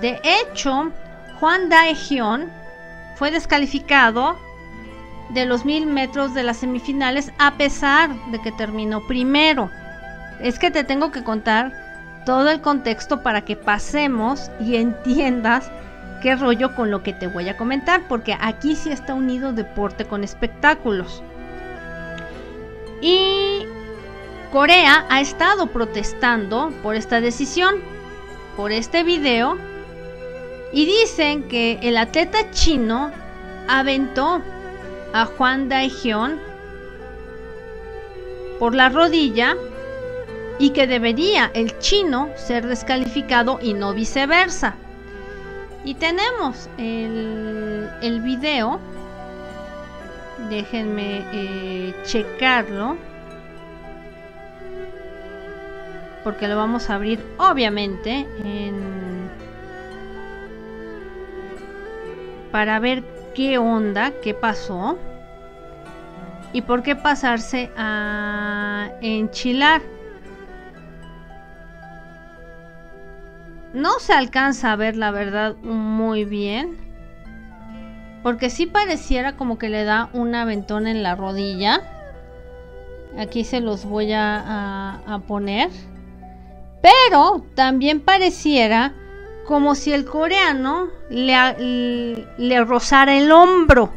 De 0.02 0.20
hecho, 0.24 0.92
Juan 1.40 1.70
Daejeon 1.70 2.50
fue 3.16 3.32
descalificado 3.32 4.38
de 5.30 5.46
los 5.46 5.66
mil 5.66 5.88
metros 5.88 6.34
de 6.34 6.44
las 6.44 6.58
semifinales 6.58 7.32
a 7.38 7.56
pesar 7.56 8.14
de 8.32 8.42
que 8.42 8.52
terminó 8.54 9.06
primero. 9.08 9.70
Es 10.40 10.60
que 10.60 10.72
te 10.72 10.84
tengo 10.84 11.12
que 11.12 11.24
contar 11.24 11.72
todo 12.26 12.50
el 12.50 12.62
contexto 12.62 13.22
para 13.22 13.42
que 13.42 13.56
pasemos 13.56 14.52
y 14.60 14.76
entiendas 14.76 15.70
qué 16.22 16.36
rollo 16.36 16.76
con 16.76 16.92
lo 16.92 17.04
que 17.04 17.14
te 17.14 17.28
voy 17.28 17.50
a 17.50 17.58
comentar, 17.58 18.02
porque 18.08 18.36
aquí 18.40 18.76
sí 18.76 18.92
está 18.92 19.14
unido 19.14 19.54
deporte 19.54 20.06
con 20.06 20.24
espectáculos. 20.24 21.22
Y 23.02 23.66
Corea 24.52 25.06
ha 25.10 25.22
estado 25.22 25.68
protestando 25.68 26.72
por 26.82 26.96
esta 26.96 27.22
decisión, 27.22 27.76
por 28.56 28.72
este 28.72 29.04
video 29.04 29.58
y 30.72 30.86
dicen 30.86 31.48
que 31.48 31.80
el 31.82 31.98
atleta 31.98 32.52
chino 32.52 33.12
aventó 33.68 34.42
a 35.14 35.26
Juan 35.26 35.70
Daejeon 35.70 36.40
por 38.60 38.76
la 38.76 38.90
rodilla 38.90 39.56
y 40.58 40.70
que 40.70 40.88
debería 40.88 41.52
el 41.54 41.78
chino 41.80 42.30
ser 42.36 42.66
descalificado 42.66 43.60
y 43.62 43.74
no 43.74 43.94
viceversa. 43.94 44.76
Y 45.84 45.96
tenemos 45.96 46.70
el, 46.78 48.22
video. 48.24 48.80
Déjenme 50.50 51.24
eh, 51.32 51.96
checarlo. 52.04 52.98
Porque 56.24 56.48
lo 56.48 56.58
vamos 56.58 56.90
a 56.90 56.96
abrir 56.96 57.24
obviamente 57.38 58.26
en 58.44 59.30
para 62.52 62.80
ver 62.80 63.04
qué 63.36 63.58
onda, 63.58 64.14
qué 64.24 64.34
pasó 64.34 64.98
y 66.54 66.62
por 66.62 66.84
qué 66.84 66.96
pasarse 66.96 67.70
a 67.76 68.90
enchilar. 69.02 69.82
No 73.76 74.00
se 74.00 74.14
alcanza 74.14 74.72
a 74.72 74.78
ver 74.78 74.96
la 74.96 75.12
verdad 75.12 75.58
muy 75.58 76.24
bien. 76.24 76.78
Porque 78.24 78.50
sí 78.50 78.68
pareciera 78.68 79.36
como 79.36 79.58
que 79.58 79.68
le 79.68 79.84
da 79.84 80.10
un 80.14 80.34
aventón 80.34 80.88
en 80.88 81.04
la 81.04 81.16
rodilla. 81.16 81.82
Aquí 83.20 83.44
se 83.44 83.60
los 83.60 83.84
voy 83.84 84.14
a, 84.14 85.22
poner. 85.28 85.70
Pero 86.82 87.46
también 87.54 88.00
pareciera 88.00 88.94
como 89.46 89.76
si 89.76 89.92
el 89.92 90.06
coreano 90.06 90.88
le, 91.10 92.26
le 92.38 92.64
rozara 92.64 93.18
el 93.18 93.30
hombro. 93.30 93.92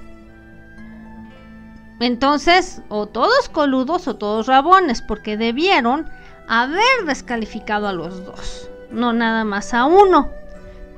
Entonces, 2.00 2.82
o 2.88 3.06
todos 3.06 3.48
coludos 3.48 4.08
o 4.08 4.16
todos 4.16 4.48
rabones, 4.48 5.02
porque 5.02 5.36
debieron 5.36 6.10
haber 6.48 7.04
descalificado 7.06 7.86
a 7.86 7.92
los 7.92 8.24
dos, 8.24 8.67
no 8.90 9.12
nada 9.12 9.44
más 9.44 9.74
a 9.74 9.86
uno. 9.86 10.30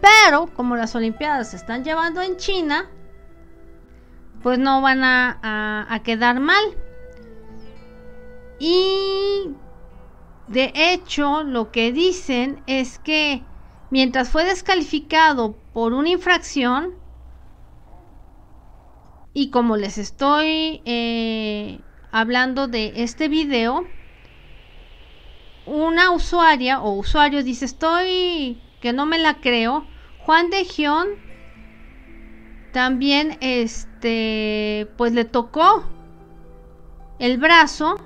Pero 0.01 0.47
como 0.55 0.77
las 0.77 0.95
Olimpiadas 0.95 1.51
se 1.51 1.57
están 1.57 1.85
llevando 1.85 2.23
en 2.23 2.37
China, 2.37 2.89
pues 4.43 4.59
no 4.59 4.81
van 4.81 5.03
a, 5.05 6.01
quedar 6.05 6.41
mal. 6.41 6.65
Y 8.59 9.51
de 10.49 10.73
hecho 10.75 11.43
lo 11.43 11.71
que 11.71 11.93
dicen 11.93 12.63
es 12.67 12.99
que 12.99 13.43
mientras 13.91 14.29
fue 14.29 14.45
descalificado 14.45 15.57
por 15.73 15.93
una 15.93 16.11
infracción, 16.11 16.95
y 19.33 19.51
como 19.51 19.77
les 19.77 19.97
estoy 19.97 20.83
eh, 20.85 21.81
hablando 22.11 22.67
de 22.67 22.93
este 22.97 23.29
video, 23.29 23.85
una 25.71 26.11
usuaria 26.11 26.81
o 26.81 26.93
usuario 26.93 27.45
dice 27.45 27.65
estoy 27.65 28.61
que 28.81 28.93
no 28.93 29.07
me 29.07 29.19
la 29.19 29.35
creo. 29.35 29.87
Juan 30.25 30.51
de 30.51 30.65
Gion 30.65 31.09
también 32.73 33.39
este 33.41 34.89
pues 34.97 35.13
le 35.13 35.25
tocó 35.25 35.85
el 37.19 37.39
brazo 37.39 37.97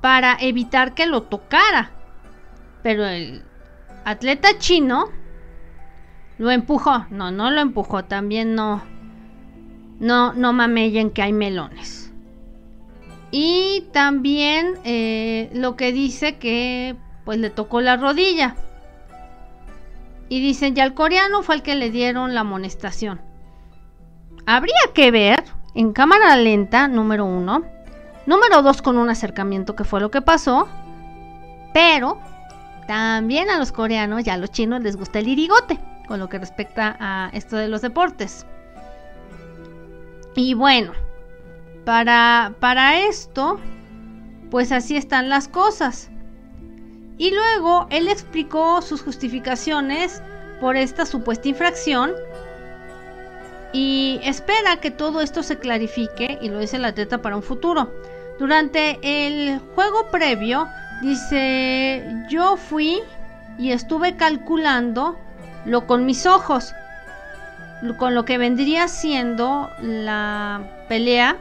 para 0.00 0.36
evitar 0.40 0.94
que 0.94 1.06
lo 1.06 1.22
tocara. 1.22 1.90
Pero 2.82 3.04
el 3.04 3.44
atleta 4.04 4.58
chino 4.58 5.10
lo 6.38 6.50
empujó. 6.50 7.06
No, 7.10 7.30
no 7.30 7.50
lo 7.50 7.60
empujó, 7.60 8.04
también 8.04 8.54
no 8.54 8.82
no 9.98 10.32
no 10.32 10.52
mamellen 10.52 11.10
que 11.10 11.22
hay 11.22 11.32
melones. 11.32 12.05
Y 13.30 13.88
también 13.92 14.74
eh, 14.84 15.50
lo 15.52 15.76
que 15.76 15.92
dice 15.92 16.36
que 16.36 16.96
pues 17.24 17.38
le 17.38 17.50
tocó 17.50 17.80
la 17.80 17.96
rodilla. 17.96 18.56
Y 20.28 20.40
dicen, 20.40 20.74
ya 20.74 20.84
el 20.84 20.94
coreano 20.94 21.42
fue 21.42 21.56
el 21.56 21.62
que 21.62 21.74
le 21.74 21.90
dieron 21.90 22.34
la 22.34 22.40
amonestación. 22.40 23.20
Habría 24.46 24.74
que 24.94 25.10
ver 25.10 25.44
en 25.74 25.92
cámara 25.92 26.36
lenta, 26.36 26.88
número 26.88 27.24
uno. 27.24 27.64
Número 28.26 28.62
dos, 28.62 28.82
con 28.82 28.96
un 28.96 29.10
acercamiento 29.10 29.76
que 29.76 29.84
fue 29.84 30.00
lo 30.00 30.10
que 30.10 30.22
pasó. 30.22 30.68
Pero 31.74 32.18
también 32.86 33.50
a 33.50 33.58
los 33.58 33.72
coreanos 33.72 34.26
y 34.26 34.30
a 34.30 34.36
los 34.36 34.50
chinos 34.50 34.82
les 34.82 34.96
gusta 34.96 35.18
el 35.18 35.28
irigote, 35.28 35.78
con 36.06 36.20
lo 36.20 36.28
que 36.28 36.38
respecta 36.38 36.96
a 36.98 37.30
esto 37.32 37.56
de 37.56 37.68
los 37.68 37.82
deportes. 37.82 38.46
Y 40.34 40.54
bueno, 40.54 40.92
para, 41.86 42.52
para 42.58 43.06
esto, 43.06 43.60
pues 44.50 44.72
así 44.72 44.96
están 44.96 45.28
las 45.28 45.46
cosas. 45.46 46.10
Y 47.16 47.30
luego 47.30 47.86
él 47.90 48.08
explicó 48.08 48.82
sus 48.82 49.02
justificaciones 49.02 50.20
por 50.60 50.76
esta 50.76 51.06
supuesta 51.06 51.48
infracción 51.48 52.10
y 53.72 54.18
espera 54.24 54.78
que 54.80 54.90
todo 54.90 55.20
esto 55.20 55.44
se 55.44 55.58
clarifique 55.60 56.38
y 56.42 56.48
lo 56.48 56.58
dice 56.58 56.76
el 56.76 56.84
atleta 56.84 57.22
para 57.22 57.36
un 57.36 57.42
futuro. 57.44 57.94
Durante 58.40 58.98
el 59.02 59.60
juego 59.76 60.10
previo 60.10 60.66
dice, 61.02 62.04
yo 62.28 62.56
fui 62.56 63.00
y 63.58 63.70
estuve 63.70 64.16
calculando 64.16 65.16
lo 65.64 65.86
con 65.86 66.04
mis 66.04 66.26
ojos, 66.26 66.74
con 67.96 68.16
lo 68.16 68.24
que 68.24 68.38
vendría 68.38 68.88
siendo 68.88 69.70
la 69.80 70.84
pelea 70.88 71.36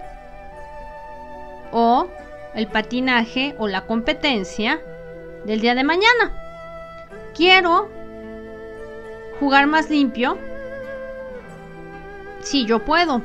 o 1.77 2.07
el 2.53 2.67
patinaje 2.67 3.53
o 3.57 3.67
la 3.67 3.85
competencia 3.85 4.79
del 5.43 5.59
día 5.59 5.75
de 5.75 5.83
mañana. 5.83 6.31
Quiero 7.35 7.89
jugar 9.41 9.67
más 9.67 9.89
limpio. 9.89 10.37
Sí, 12.39 12.65
yo 12.65 12.85
puedo. 12.85 13.21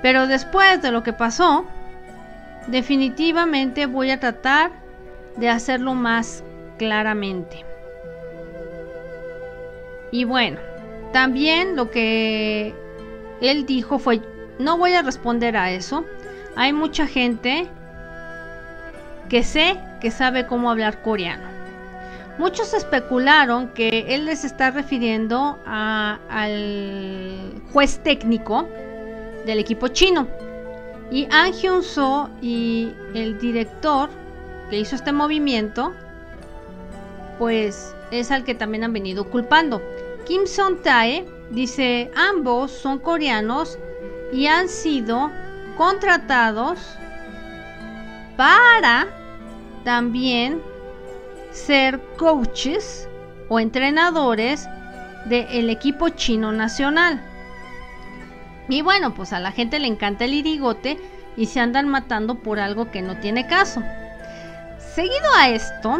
Pero 0.00 0.28
después 0.28 0.80
de 0.80 0.92
lo 0.92 1.02
que 1.02 1.12
pasó, 1.12 1.64
definitivamente 2.68 3.86
voy 3.86 4.12
a 4.12 4.20
tratar 4.20 4.70
de 5.36 5.48
hacerlo 5.48 5.94
más 5.94 6.44
claramente. 6.78 7.64
Y 10.12 10.22
bueno, 10.22 10.60
también 11.12 11.74
lo 11.74 11.90
que 11.90 12.76
él 13.40 13.66
dijo 13.66 13.98
fue, 13.98 14.20
no 14.60 14.78
voy 14.78 14.92
a 14.92 15.02
responder 15.02 15.56
a 15.56 15.72
eso. 15.72 16.04
Hay 16.56 16.72
mucha 16.72 17.06
gente 17.06 17.68
que 19.28 19.42
sé 19.42 19.78
que 20.00 20.10
sabe 20.10 20.46
cómo 20.46 20.70
hablar 20.70 21.02
coreano. 21.02 21.48
Muchos 22.38 22.72
especularon 22.74 23.68
que 23.68 24.06
él 24.08 24.24
les 24.24 24.44
está 24.44 24.70
refiriendo 24.70 25.58
al 25.66 27.52
juez 27.72 28.02
técnico 28.02 28.66
del 29.46 29.58
equipo 29.58 29.88
chino. 29.88 30.26
Y 31.10 31.28
An 31.30 31.52
Hyun 31.52 31.82
So 31.82 32.30
y 32.40 32.92
el 33.14 33.38
director 33.38 34.08
que 34.70 34.78
hizo 34.78 34.96
este 34.96 35.12
movimiento, 35.12 35.92
pues 37.38 37.94
es 38.10 38.30
al 38.30 38.44
que 38.44 38.54
también 38.54 38.84
han 38.84 38.92
venido 38.92 39.28
culpando. 39.28 39.82
Kim 40.24 40.46
Son 40.46 40.80
Tae 40.82 41.26
dice, 41.50 42.10
ambos 42.16 42.70
son 42.70 42.98
coreanos 43.00 43.78
y 44.32 44.46
han 44.46 44.68
sido 44.68 45.30
contratados 45.80 46.78
para 48.36 49.06
también 49.82 50.60
ser 51.52 51.98
coaches 52.18 53.08
o 53.48 53.58
entrenadores 53.58 54.68
del 55.24 55.70
equipo 55.70 56.10
chino 56.10 56.52
nacional. 56.52 57.18
Y 58.68 58.82
bueno, 58.82 59.14
pues 59.14 59.32
a 59.32 59.40
la 59.40 59.52
gente 59.52 59.78
le 59.78 59.86
encanta 59.86 60.26
el 60.26 60.34
irigote 60.34 60.98
y 61.34 61.46
se 61.46 61.60
andan 61.60 61.88
matando 61.88 62.34
por 62.34 62.60
algo 62.60 62.90
que 62.90 63.00
no 63.00 63.16
tiene 63.16 63.46
caso. 63.46 63.82
Seguido 64.94 65.34
a 65.38 65.48
esto, 65.48 65.98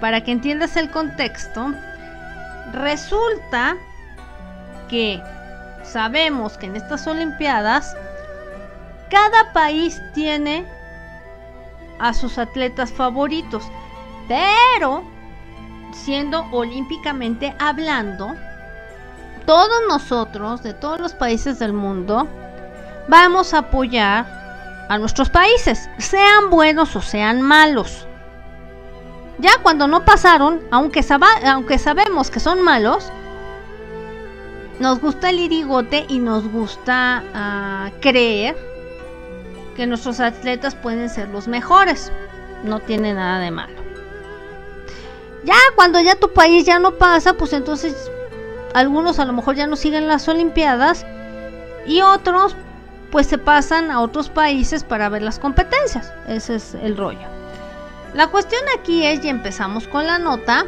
para 0.00 0.24
que 0.24 0.32
entiendas 0.32 0.76
el 0.76 0.90
contexto, 0.90 1.72
resulta 2.72 3.76
que 4.88 5.22
sabemos 5.84 6.58
que 6.58 6.66
en 6.66 6.74
estas 6.74 7.06
Olimpiadas 7.06 7.96
cada 9.14 9.52
país 9.52 10.02
tiene 10.12 10.66
a 12.00 12.12
sus 12.12 12.36
atletas 12.36 12.90
favoritos. 12.90 13.64
Pero, 14.26 15.04
siendo 15.92 16.44
olímpicamente 16.50 17.54
hablando, 17.60 18.34
todos 19.46 19.82
nosotros, 19.88 20.64
de 20.64 20.74
todos 20.74 20.98
los 20.98 21.12
países 21.12 21.60
del 21.60 21.72
mundo, 21.72 22.26
vamos 23.06 23.54
a 23.54 23.58
apoyar 23.58 24.26
a 24.88 24.98
nuestros 24.98 25.30
países, 25.30 25.88
sean 25.98 26.50
buenos 26.50 26.96
o 26.96 27.00
sean 27.00 27.40
malos. 27.40 28.08
Ya 29.38 29.52
cuando 29.62 29.86
no 29.86 30.04
pasaron, 30.04 30.60
aunque, 30.72 31.04
sabemos 31.04 32.30
que 32.32 32.40
son 32.40 32.62
malos, 32.62 33.12
nos 34.80 34.98
gusta 34.98 35.30
el 35.30 35.38
irigote 35.38 36.04
y 36.08 36.18
nos 36.18 36.48
gusta 36.50 37.22
ah, 37.32 37.90
creer 38.00 38.73
que 39.74 39.86
nuestros 39.86 40.20
atletas 40.20 40.74
pueden 40.74 41.08
ser 41.08 41.28
los 41.28 41.48
mejores. 41.48 42.12
No 42.62 42.80
tiene 42.80 43.14
nada 43.14 43.40
de 43.40 43.50
malo. 43.50 43.82
Ya 45.44 45.56
cuando 45.76 46.00
ya 46.00 46.14
tu 46.14 46.32
país 46.32 46.64
ya 46.64 46.78
no 46.78 46.92
pasa, 46.92 47.34
pues 47.34 47.52
entonces 47.52 48.10
algunos 48.72 49.18
a 49.18 49.24
lo 49.24 49.32
mejor 49.32 49.56
ya 49.56 49.66
no 49.66 49.76
siguen 49.76 50.08
las 50.08 50.26
Olimpiadas 50.28 51.04
y 51.86 52.00
otros 52.00 52.56
pues 53.10 53.26
se 53.28 53.38
pasan 53.38 53.90
a 53.90 54.00
otros 54.00 54.28
países 54.28 54.82
para 54.82 55.08
ver 55.08 55.22
las 55.22 55.38
competencias. 55.38 56.12
Ese 56.26 56.56
es 56.56 56.74
el 56.74 56.96
rollo. 56.96 57.28
La 58.14 58.28
cuestión 58.28 58.62
aquí 58.76 59.04
es, 59.04 59.24
y 59.24 59.28
empezamos 59.28 59.86
con 59.86 60.06
la 60.06 60.18
nota, 60.18 60.64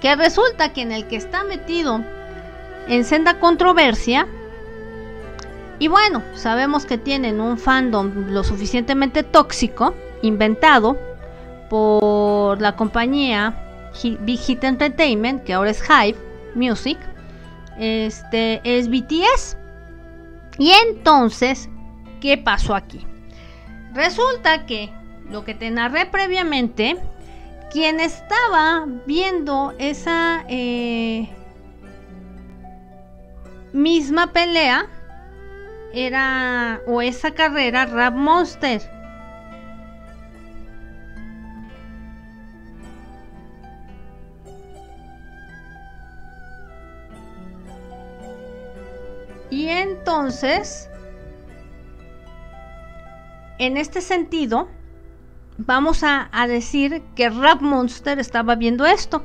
que 0.00 0.16
resulta 0.16 0.72
que 0.72 0.82
en 0.82 0.92
el 0.92 1.06
que 1.08 1.16
está 1.16 1.44
metido 1.44 2.02
en 2.88 3.04
senda 3.04 3.38
controversia 3.38 4.26
y 5.82 5.88
bueno, 5.88 6.22
sabemos 6.34 6.86
que 6.86 6.96
tienen 6.96 7.40
un 7.40 7.58
fandom 7.58 8.28
lo 8.28 8.44
suficientemente 8.44 9.24
tóxico, 9.24 9.96
inventado 10.22 10.96
por 11.68 12.60
la 12.62 12.76
compañía 12.76 13.90
Big 14.20 14.38
Hit 14.38 14.62
Entertainment, 14.62 15.42
que 15.42 15.54
ahora 15.54 15.70
es 15.72 15.82
Hive 15.82 16.16
Music. 16.54 16.96
Este 17.80 18.60
es 18.62 18.88
BTS. 18.88 19.56
Y 20.56 20.70
entonces, 20.86 21.68
¿qué 22.20 22.38
pasó 22.38 22.76
aquí? 22.76 23.04
Resulta 23.92 24.66
que 24.66 24.88
lo 25.32 25.44
que 25.44 25.56
te 25.56 25.68
narré 25.72 26.06
previamente, 26.06 26.96
quien 27.72 27.98
estaba 27.98 28.86
viendo 29.04 29.74
esa 29.80 30.44
eh, 30.48 31.28
misma 33.72 34.32
pelea 34.32 34.88
era 35.92 36.80
o 36.86 37.02
esa 37.02 37.32
carrera 37.32 37.86
Rap 37.86 38.14
Monster. 38.14 38.80
Y 49.50 49.68
entonces, 49.68 50.88
en 53.58 53.76
este 53.76 54.00
sentido, 54.00 54.68
vamos 55.58 56.02
a, 56.02 56.30
decir 56.48 57.02
que 57.14 57.28
Rap 57.28 57.60
Monster 57.60 58.18
estaba 58.18 58.54
viendo 58.54 58.86
esto. 58.86 59.24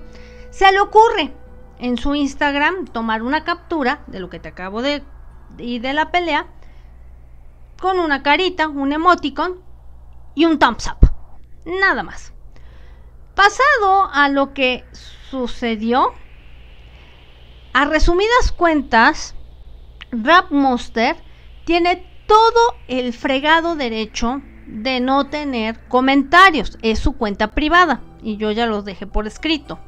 Se 0.49 0.69
le 0.71 0.81
ocurre 0.81 1.31
en 1.79 1.97
su 1.97 2.13
Instagram 2.13 2.85
tomar 2.85 3.23
una 3.23 3.45
captura 3.45 4.03
de 4.07 4.19
lo 4.19 4.29
que 4.29 4.39
te 4.39 4.49
acabo 4.49 4.81
de 4.81 5.01
y 5.57 5.79
de 5.79 5.93
la 5.93 6.11
pelea 6.11 6.47
con 7.79 7.99
una 7.99 8.23
carita, 8.23 8.67
un 8.67 8.93
emoticon 8.93 9.61
y 10.35 10.45
un 10.45 10.59
thumbs 10.59 10.87
up. 10.87 11.09
Nada 11.65 12.03
más. 12.03 12.33
Pasado 13.35 14.09
a 14.11 14.29
lo 14.29 14.53
que 14.53 14.83
sucedió, 15.29 16.13
a 17.73 17.85
resumidas 17.85 18.51
cuentas, 18.51 19.35
Rap 20.11 20.51
Monster 20.51 21.15
tiene 21.65 22.03
todo 22.27 22.75
el 22.87 23.13
fregado 23.13 23.75
derecho 23.75 24.41
de 24.65 24.99
no 24.99 25.29
tener 25.29 25.87
comentarios. 25.87 26.77
Es 26.81 26.99
su 26.99 27.13
cuenta 27.13 27.53
privada 27.53 28.01
y 28.21 28.37
yo 28.37 28.51
ya 28.51 28.65
los 28.65 28.85
dejé 28.85 29.05
por 29.05 29.27
escrito. 29.27 29.79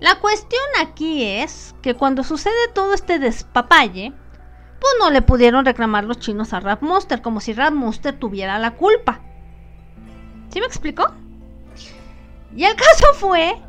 La 0.00 0.20
cuestión 0.20 0.62
aquí 0.80 1.24
es 1.24 1.74
que 1.82 1.94
cuando 1.94 2.24
sucede 2.24 2.68
todo 2.74 2.94
este 2.94 3.18
despapalle, 3.18 4.12
pues 4.84 4.94
no 5.00 5.10
le 5.10 5.22
pudieron 5.22 5.64
reclamar 5.64 6.04
los 6.04 6.18
chinos 6.18 6.52
a 6.52 6.60
Rap 6.60 6.82
Monster, 6.82 7.22
como 7.22 7.40
si 7.40 7.54
Rap 7.54 7.72
Monster 7.72 8.18
tuviera 8.18 8.58
la 8.58 8.72
culpa. 8.72 9.22
¿Sí 10.50 10.60
me 10.60 10.66
explicó? 10.66 11.10
Y 12.54 12.64
el 12.64 12.76
caso 12.76 13.06
fue 13.14 13.62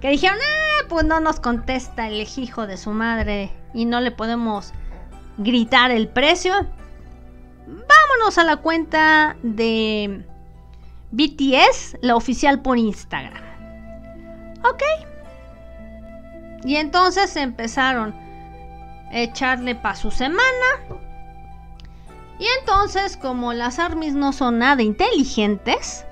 que 0.00 0.10
dijeron, 0.10 0.38
ah, 0.40 0.86
pues 0.88 1.04
no 1.04 1.18
nos 1.18 1.40
contesta 1.40 2.06
el 2.06 2.28
hijo 2.36 2.68
de 2.68 2.76
su 2.76 2.90
madre 2.90 3.50
y 3.74 3.86
no 3.86 4.00
le 4.00 4.12
podemos 4.12 4.72
gritar 5.36 5.90
el 5.90 6.06
precio, 6.06 6.54
vámonos 7.66 8.38
a 8.38 8.44
la 8.44 8.58
cuenta 8.58 9.36
de 9.42 10.24
BTS, 11.10 11.98
la 12.02 12.14
oficial 12.14 12.62
por 12.62 12.78
Instagram. 12.78 13.42
Ok. 14.64 14.82
Y 16.64 16.76
entonces 16.76 17.34
empezaron 17.34 18.21
echarle 19.12 19.74
para 19.74 19.94
su 19.94 20.10
semana. 20.10 20.42
Y 22.38 22.46
entonces, 22.60 23.16
como 23.16 23.52
las 23.52 23.78
armies 23.78 24.14
no 24.14 24.32
son 24.32 24.58
nada 24.58 24.82
inteligentes, 24.82 26.04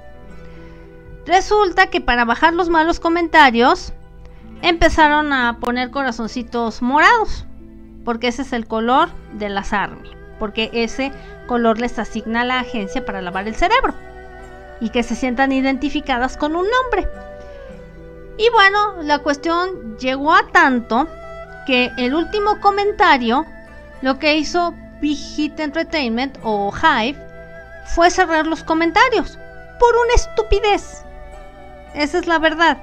resulta 1.27 1.89
que 1.89 2.01
para 2.01 2.25
bajar 2.25 2.55
los 2.55 2.69
malos 2.69 3.01
comentarios, 3.01 3.93
empezaron 4.63 5.33
a 5.33 5.59
poner 5.59 5.91
corazoncitos 5.91 6.83
morados 6.83 7.47
porque 8.05 8.29
ese 8.29 8.43
es 8.43 8.53
el 8.53 8.67
color 8.67 9.11
de 9.35 9.49
las 9.49 9.73
ARMY, 9.73 10.11
porque 10.39 10.71
ese 10.73 11.13
color 11.47 11.79
les 11.79 11.99
asigna 11.99 12.43
a 12.43 12.45
la 12.45 12.61
agencia 12.61 13.05
para 13.05 13.23
lavar 13.23 13.47
el 13.47 13.55
cerebro 13.55 13.95
y 14.81 14.91
que 14.91 15.03
se 15.03 15.15
sientan 15.15 15.53
identificadas 15.53 16.37
con 16.37 16.57
un 16.57 16.67
nombre. 16.69 17.09
Y 18.39 18.49
bueno, 18.51 19.03
la 19.03 19.19
cuestión 19.19 19.99
llegó 19.99 20.33
a 20.35 20.47
tanto 20.49 21.07
que 21.71 21.93
el 21.99 22.17
último 22.17 22.61
comentario, 22.61 23.47
lo 24.03 24.19
que 24.19 24.35
hizo 24.35 24.75
Big 25.01 25.17
Hit 25.17 25.61
Entertainment 25.61 26.37
o 26.43 26.73
Hive, 26.75 27.17
fue 27.95 28.11
cerrar 28.11 28.45
los 28.49 28.65
comentarios 28.65 29.39
por 29.79 29.95
una 29.95 30.15
estupidez. 30.17 31.05
Esa 31.95 32.19
es 32.19 32.27
la 32.27 32.41
verdad. 32.41 32.77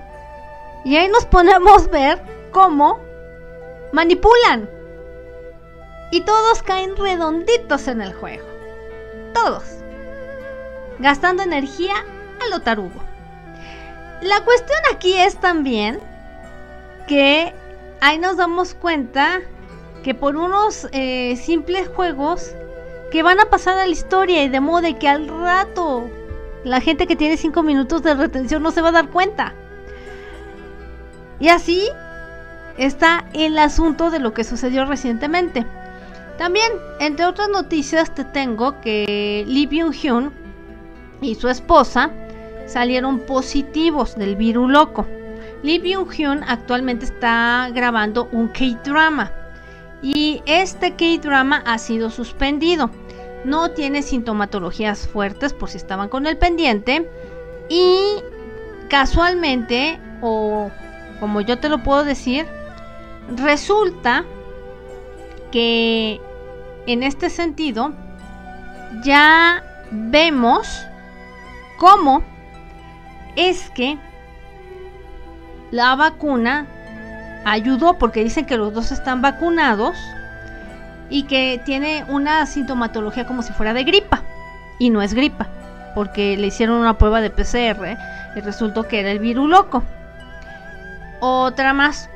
Y 0.85 0.95
ahí 0.95 1.09
nos 1.09 1.25
ponemos 1.25 1.87
a 1.87 1.89
ver 1.89 2.21
cómo 2.51 3.01
manipulan 3.91 4.69
y 6.11 6.21
todos 6.21 6.63
caen 6.63 6.95
redonditos 6.95 7.89
en 7.89 7.99
el 7.99 8.13
juego. 8.13 8.47
Todos. 9.33 9.65
Gastando 10.99 11.43
energía 11.43 12.05
a 12.39 12.49
lo 12.51 12.61
tarugo. 12.61 13.03
La 14.21 14.45
cuestión 14.45 14.79
aquí 14.93 15.13
es 15.17 15.35
también 15.35 15.99
que 17.05 17.53
ahí 18.01 18.17
nos 18.17 18.37
damos 18.37 18.73
cuenta 18.73 19.41
que 20.03 20.13
por 20.13 20.35
unos 20.35 20.87
eh, 20.91 21.35
simples 21.37 21.89
juegos 21.89 22.53
que 23.11 23.23
van 23.23 23.39
a 23.39 23.49
pasar 23.49 23.77
a 23.77 23.85
la 23.85 23.91
historia 23.91 24.43
y 24.43 24.49
de 24.49 24.59
modo 24.59 24.87
que 24.99 25.07
al 25.07 25.27
rato 25.27 26.09
la 26.63 26.81
gente 26.81 27.07
que 27.07 27.15
tiene 27.15 27.37
5 27.37 27.63
minutos 27.63 28.03
de 28.03 28.13
retención 28.13 28.61
no 28.63 28.71
se 28.71 28.81
va 28.81 28.89
a 28.89 28.93
dar 28.93 29.09
cuenta. 29.09 29.53
Y 31.39 31.49
así 31.49 31.87
está 32.77 33.25
el 33.33 33.57
asunto 33.57 34.09
de 34.11 34.19
lo 34.19 34.33
que 34.33 34.43
sucedió 34.43 34.85
recientemente. 34.85 35.65
También, 36.37 36.71
entre 36.99 37.25
otras 37.25 37.49
noticias, 37.49 38.13
te 38.13 38.23
tengo 38.23 38.79
que 38.81 39.43
Lee 39.47 39.67
Byung-hyun 39.67 40.31
y 41.21 41.35
su 41.35 41.49
esposa 41.49 42.11
salieron 42.67 43.19
positivos 43.19 44.15
del 44.15 44.35
virus 44.35 44.69
loco. 44.69 45.07
Lee 45.63 45.79
Byung-hyun 45.79 46.43
actualmente 46.47 47.05
está 47.05 47.69
grabando 47.73 48.29
un 48.31 48.49
K-drama 48.49 49.31
y 50.01 50.41
este 50.45 50.95
K-drama 50.95 51.63
ha 51.65 51.77
sido 51.77 52.09
suspendido. 52.09 52.91
No 53.43 53.71
tiene 53.71 54.01
sintomatologías 54.01 55.07
fuertes 55.07 55.53
por 55.53 55.69
si 55.69 55.77
estaban 55.77 56.09
con 56.09 56.27
el 56.27 56.37
pendiente 56.37 57.09
y 57.69 57.97
casualmente 58.89 59.99
o 60.21 60.69
como 61.19 61.41
yo 61.41 61.57
te 61.59 61.69
lo 61.69 61.83
puedo 61.83 62.03
decir, 62.03 62.45
resulta 63.35 64.25
que 65.51 66.21
en 66.87 67.03
este 67.03 67.29
sentido, 67.29 67.93
ya 69.03 69.63
vemos 69.91 70.85
cómo 71.77 72.23
es 73.35 73.69
que 73.71 73.97
la 75.71 75.95
vacuna 75.95 76.65
ayudó 77.45 77.97
porque 77.97 78.23
dicen 78.23 78.45
que 78.45 78.57
los 78.57 78.73
dos 78.73 78.91
están 78.91 79.21
vacunados 79.21 79.97
y 81.09 81.23
que 81.23 81.61
tiene 81.65 82.05
una 82.09 82.45
sintomatología 82.45 83.25
como 83.25 83.41
si 83.41 83.53
fuera 83.53 83.73
de 83.73 83.83
gripa 83.83 84.23
y 84.79 84.89
no 84.89 85.01
es 85.01 85.13
gripa 85.13 85.47
porque 85.95 86.37
le 86.37 86.47
hicieron 86.47 86.77
una 86.77 86.97
prueba 86.97 87.21
de 87.21 87.29
PCR 87.29 87.97
y 88.35 88.41
resultó 88.41 88.87
que 88.87 88.99
era 88.99 89.11
el 89.11 89.19
virus 89.19 89.49
loco. 89.49 89.83
Otra 91.19 91.73
más, 91.73 92.09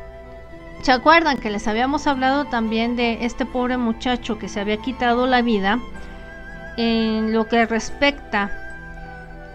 ¿Se 0.82 0.92
acuerdan 0.92 1.38
que 1.38 1.52
les 1.52 1.68
habíamos 1.68 2.08
hablado 2.08 2.46
también 2.46 2.96
de 2.96 3.24
este 3.24 3.46
pobre 3.46 3.78
muchacho 3.78 4.40
que 4.40 4.50
se 4.50 4.60
había 4.60 4.78
quitado 4.78 5.28
la 5.28 5.44
vida 5.44 5.78
en 6.76 7.34
lo 7.34 7.48
que 7.48 7.68
respecta 7.68 8.50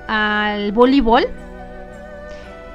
al 0.07 0.70
voleibol? 0.70 1.26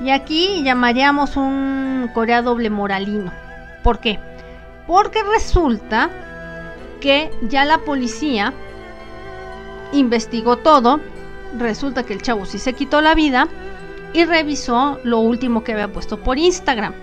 Y 0.04 0.10
aquí 0.10 0.64
llamaríamos 0.64 1.38
un 1.38 2.10
Corea 2.14 2.42
doble 2.42 2.70
moralino. 2.70 3.32
¿Por 3.84 4.00
qué? 4.00 4.20
Porque 4.88 5.24
resulta 5.24 6.10
que 7.00 7.32
ya 7.44 7.66
la 7.66 7.80
policía 7.80 8.54
investigó 9.92 10.58
todo. 10.58 11.00
Resulta 11.58 12.04
que 12.04 12.14
el 12.14 12.22
chavo 12.22 12.46
sí 12.46 12.58
se 12.58 12.74
quitó 12.74 13.02
la 13.02 13.14
vida 13.14 13.48
y 14.14 14.26
revisó 14.26 15.00
lo 15.04 15.20
último 15.20 15.64
que 15.64 15.74
había 15.74 15.88
puesto 15.88 16.18
por 16.18 16.38
Instagram 16.38 16.94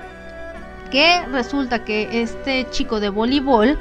que 0.90 1.26
resulta 1.26 1.84
que 1.84 2.22
este 2.22 2.66
chico 2.70 3.00
de 3.00 3.10
voleibol 3.10 3.78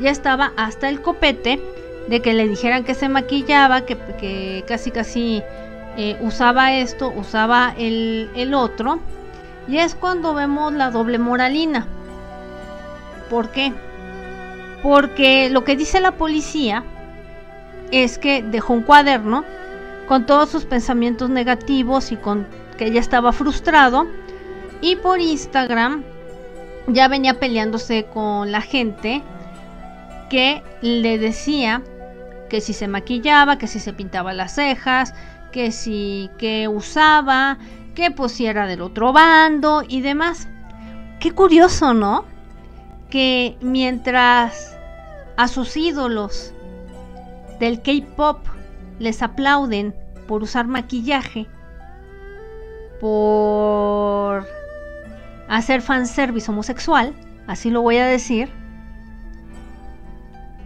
ya 0.00 0.10
estaba 0.10 0.52
hasta 0.56 0.88
el 0.88 1.00
copete 1.00 1.60
de 2.08 2.20
que 2.20 2.32
le 2.32 2.48
dijeran 2.48 2.84
que 2.84 2.94
se 2.94 3.08
maquillaba, 3.08 3.82
que, 3.82 4.64
casi 4.66 4.90
casi 4.90 5.42
eh, 6.00 6.16
usaba 6.20 6.74
esto, 6.74 7.12
usaba 7.14 7.74
el, 7.76 8.30
el 8.36 8.54
otro. 8.54 9.00
Y 9.66 9.78
es 9.78 9.96
cuando 9.96 10.32
vemos 10.32 10.72
la 10.72 10.92
doble 10.92 11.18
moralina. 11.18 11.88
¿Por 13.28 13.50
qué? 13.50 13.72
Porque 14.80 15.50
lo 15.50 15.64
que 15.64 15.74
dice 15.74 16.00
la 16.00 16.12
policía 16.12 16.84
es 17.90 18.16
que 18.16 18.44
dejó 18.44 18.74
un 18.74 18.82
cuaderno 18.82 19.44
con 20.06 20.24
todos 20.24 20.50
sus 20.50 20.66
pensamientos 20.66 21.30
negativos 21.30 22.12
y 22.12 22.16
con 22.16 22.46
que 22.76 22.92
ya 22.92 23.00
estaba 23.00 23.32
frustrado. 23.32 24.06
Y 24.80 24.94
por 24.94 25.18
Instagram 25.18 26.04
ya 26.86 27.08
venía 27.08 27.40
peleándose 27.40 28.04
con 28.04 28.52
la 28.52 28.60
gente 28.60 29.20
que 30.30 30.62
le 30.80 31.18
decía 31.18 31.82
que 32.48 32.60
si 32.60 32.72
se 32.72 32.86
maquillaba, 32.86 33.58
que 33.58 33.66
si 33.66 33.80
se 33.80 33.92
pintaba 33.92 34.32
las 34.32 34.54
cejas, 34.54 35.12
que 35.52 35.72
si 35.72 36.30
que 36.38 36.68
usaba, 36.68 37.58
que 37.94 38.10
pues 38.10 38.32
si 38.32 38.46
era 38.46 38.66
del 38.66 38.80
otro 38.80 39.12
bando 39.12 39.82
y 39.86 40.00
demás. 40.00 40.48
Qué 41.20 41.32
curioso, 41.32 41.94
¿no? 41.94 42.24
Que 43.10 43.56
mientras 43.60 44.76
a 45.36 45.48
sus 45.48 45.76
ídolos 45.76 46.52
del 47.58 47.82
K-pop 47.82 48.46
les 48.98 49.22
aplauden 49.22 49.94
por 50.26 50.42
usar 50.42 50.66
maquillaje, 50.66 51.46
por 53.00 54.46
hacer 55.48 55.80
fanservice 55.80 56.50
homosexual, 56.50 57.14
así 57.46 57.70
lo 57.70 57.82
voy 57.82 57.96
a 57.96 58.06
decir, 58.06 58.50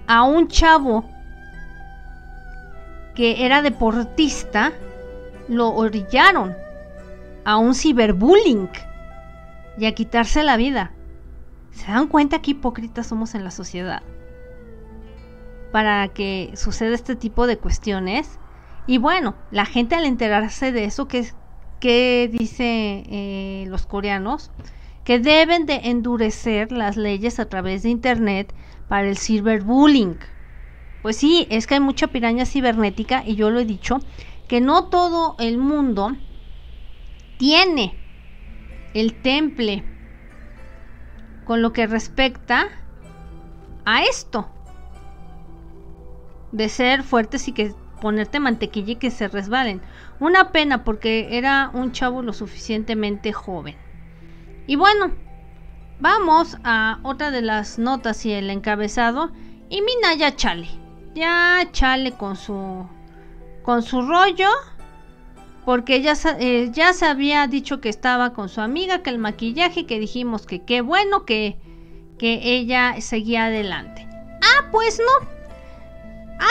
a 0.07 0.25
un 0.25 0.49
chavo 0.49 1.05
que 3.15 3.45
era 3.45 3.63
deportista, 3.63 4.73
lo 5.49 5.71
orillaron 5.75 6.55
a 7.45 7.57
un 7.57 7.75
ciberbullying 7.75 8.69
y 9.79 9.87
a 9.87 9.95
quitarse 9.95 10.43
la 10.43 10.57
vida. 10.57 10.93
¿Se 11.73 11.91
dan 11.91 12.07
cuenta 12.07 12.43
qué 12.43 12.53
hipócritas 12.53 13.07
somos 13.07 13.35
en 13.35 13.45
la 13.45 13.51
sociedad? 13.51 14.03
Para 15.73 16.09
que 16.09 16.53
suceda 16.55 16.95
este 16.95 17.17
tipo 17.17 17.47
de 17.47 17.57
cuestiones. 17.59 18.39
Y 18.87 18.99
bueno, 18.99 19.35
la 19.51 19.65
gente 19.65 19.95
al 19.95 20.05
enterarse 20.05 20.71
de 20.73 20.85
eso, 20.85 21.09
que, 21.09 21.27
que 21.81 22.29
dice 22.31 23.05
eh, 23.09 23.65
los 23.69 23.87
coreanos? 23.87 24.51
Que 25.05 25.19
deben 25.19 25.67
de 25.67 25.81
endurecer 25.85 26.71
las 26.71 26.97
leyes 26.97 27.41
a 27.41 27.49
través 27.49 27.83
de 27.83 27.89
Internet 27.89 28.55
para 28.89 29.09
el 29.09 29.17
ciberbullying. 29.17 30.19
Pues 31.03 31.17
sí, 31.17 31.49
es 31.51 31.67
que 31.67 31.75
hay 31.75 31.81
mucha 31.81 32.07
piraña 32.07 32.47
cibernética 32.47 33.25
y 33.27 33.35
yo 33.35 33.51
lo 33.51 33.59
he 33.59 33.65
dicho, 33.65 33.99
que 34.47 34.61
no 34.61 34.89
todo 34.89 35.35
el 35.41 35.59
mundo 35.59 36.13
tiene 37.39 37.99
el 38.95 39.15
temple 39.15 39.85
con 41.45 41.61
lo 41.61 41.73
que 41.73 41.89
respecta 41.89 42.69
a 43.85 44.05
esto 44.05 44.49
de 46.53 46.69
ser 46.69 47.03
fuertes 47.03 47.49
y 47.49 47.53
que 47.53 47.75
ponerte 48.01 48.39
mantequilla 48.39 48.93
y 48.93 48.97
que 48.97 49.11
se 49.11 49.27
resbalen. 49.27 49.81
Una 50.21 50.53
pena 50.53 50.85
porque 50.85 51.37
era 51.37 51.71
un 51.73 51.93
chavo 51.93 52.23
lo 52.23 52.33
suficientemente 52.33 53.33
joven. 53.33 53.77
Y 54.67 54.77
bueno, 54.77 55.13
vamos 55.99 56.59
a 56.63 57.01
otra 57.03 57.31
de 57.31 57.43
las 57.43 57.79
notas 57.79 58.25
y 58.25 58.33
el 58.33 58.51
encabezado. 58.51 59.33
Y 59.69 59.81
Mina 59.81 60.15
ya 60.15 60.37
chale 60.37 60.82
ya 61.15 61.69
chale 61.73 62.13
con 62.13 62.37
su 62.37 62.87
con 63.63 63.83
su 63.83 64.03
rollo 64.03 64.49
porque 65.65 66.03
ya, 66.03 66.15
eh, 66.41 66.71
ya 66.73 66.93
se 66.93 67.07
había 67.07 67.47
dicho 67.47 67.81
que 67.81 67.89
estaba 67.89 68.33
con 68.33 68.49
su 68.49 68.61
amiga, 68.61 69.03
que 69.03 69.11
el 69.11 69.19
maquillaje, 69.19 69.87
que 69.87 70.01
dijimos 70.01 70.47
que 70.47 70.65
qué 70.65 70.81
bueno 70.81 71.25
que, 71.25 71.57
que 72.19 72.41
ella 72.43 73.01
seguía 73.01 73.47
adelante. 73.47 74.09
Ah, 74.43 74.69
pues 74.73 74.99
no. 74.99 75.29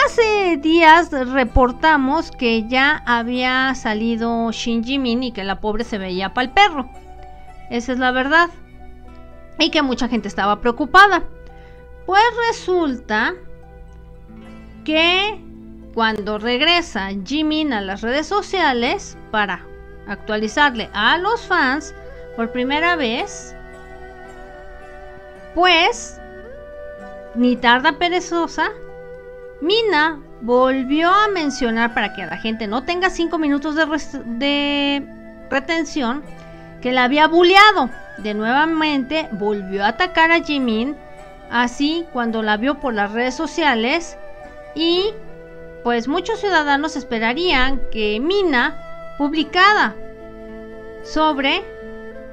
Hace 0.05 0.55
días 0.57 1.11
reportamos 1.11 2.31
que 2.31 2.65
ya 2.69 3.03
había 3.05 3.75
salido 3.75 4.49
Shinji 4.51 4.97
Min 4.97 5.23
y 5.23 5.31
que 5.33 5.43
la 5.43 5.59
pobre 5.59 5.83
se 5.83 5.97
veía 5.97 6.33
para 6.33 6.47
el 6.47 6.53
perro. 6.53 6.89
Esa 7.69 7.91
es 7.91 7.99
la 7.99 8.11
verdad. 8.11 8.49
Y 9.59 9.69
que 9.69 9.81
mucha 9.81 10.07
gente 10.07 10.29
estaba 10.29 10.61
preocupada. 10.61 11.23
Pues 12.05 12.23
resulta 12.47 13.33
que 14.83 15.39
cuando 15.93 16.37
regresa 16.37 17.09
Jimin 17.25 17.73
a 17.73 17.81
las 17.81 18.01
redes 18.01 18.27
sociales 18.27 19.17
para 19.29 19.65
actualizarle 20.07 20.89
a 20.93 21.17
los 21.17 21.41
fans 21.41 21.93
por 22.35 22.51
primera 22.51 22.95
vez, 22.95 23.55
pues 25.53 26.19
ni 27.35 27.55
tarda 27.55 27.93
perezosa, 27.93 28.71
Mina 29.61 30.19
volvió 30.41 31.09
a 31.09 31.27
mencionar 31.27 31.93
para 31.93 32.13
que 32.13 32.25
la 32.25 32.37
gente 32.37 32.67
no 32.67 32.83
tenga 32.83 33.09
5 33.09 33.37
minutos 33.37 33.75
de, 33.75 35.07
retención 35.49 36.23
que 36.81 36.91
la 36.91 37.03
había 37.03 37.27
bulleado. 37.27 37.89
De 38.17 38.33
nuevamente 38.33 39.29
volvió 39.33 39.83
a 39.83 39.89
atacar 39.89 40.31
a 40.31 40.41
Jimin. 40.41 40.95
Así 41.51 42.05
cuando 42.13 42.41
la 42.41 42.57
vio 42.57 42.79
por 42.79 42.93
las 42.93 43.11
redes 43.11 43.35
sociales 43.35 44.17
y 44.75 45.13
pues 45.83 46.07
muchos 46.07 46.39
ciudadanos 46.39 46.95
esperarían 46.95 47.81
que 47.91 48.19
Mina 48.19 49.15
publicara 49.17 49.95
sobre 51.03 51.63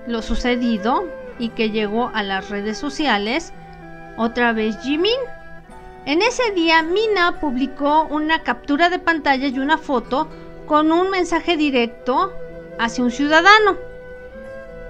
lo 0.07 0.22
sucedido 0.22 1.09
y 1.39 1.51
que 1.51 1.70
llegó 1.70 2.11
a 2.14 2.22
las 2.22 2.51
redes 2.51 2.78
sociales 2.78 3.53
otra 4.16 4.53
vez 4.53 4.78
Jimin. 4.82 5.20
En 6.05 6.22
ese 6.22 6.51
día 6.53 6.82
Mina 6.82 7.41
publicó 7.41 8.05
una 8.05 8.43
captura 8.43 8.89
de 8.91 8.99
pantalla 8.99 9.47
y 9.49 9.59
una 9.59 9.78
foto 9.78 10.28
con 10.66 10.93
un 10.93 11.11
mensaje 11.11 11.57
directo 11.57 12.32
hacia 12.78 13.05
un 13.05 13.11
ciudadano 13.11 13.76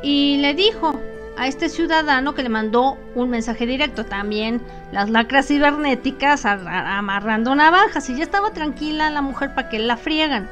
y 0.03 0.38
le 0.38 0.55
dijo, 0.55 1.01
a 1.39 1.47
este 1.47 1.68
ciudadano 1.68 2.34
que 2.34 2.43
le 2.43 2.49
mandó 2.49 2.99
un 3.14 3.30
mensaje 3.30 3.64
directo. 3.64 4.05
También 4.05 4.61
las 4.93 5.09
lacras 5.09 5.47
cibernéticas 5.47 6.45
amarrando 6.45 7.55
navajas. 7.55 8.11
Y 8.11 8.16
ya 8.16 8.24
estaba 8.24 8.51
tranquila 8.51 9.11
la 9.11 9.22
mujer 9.22 9.55
para 9.55 9.68
que 9.68 9.78
la 9.78 9.97
friegan. 9.97 10.49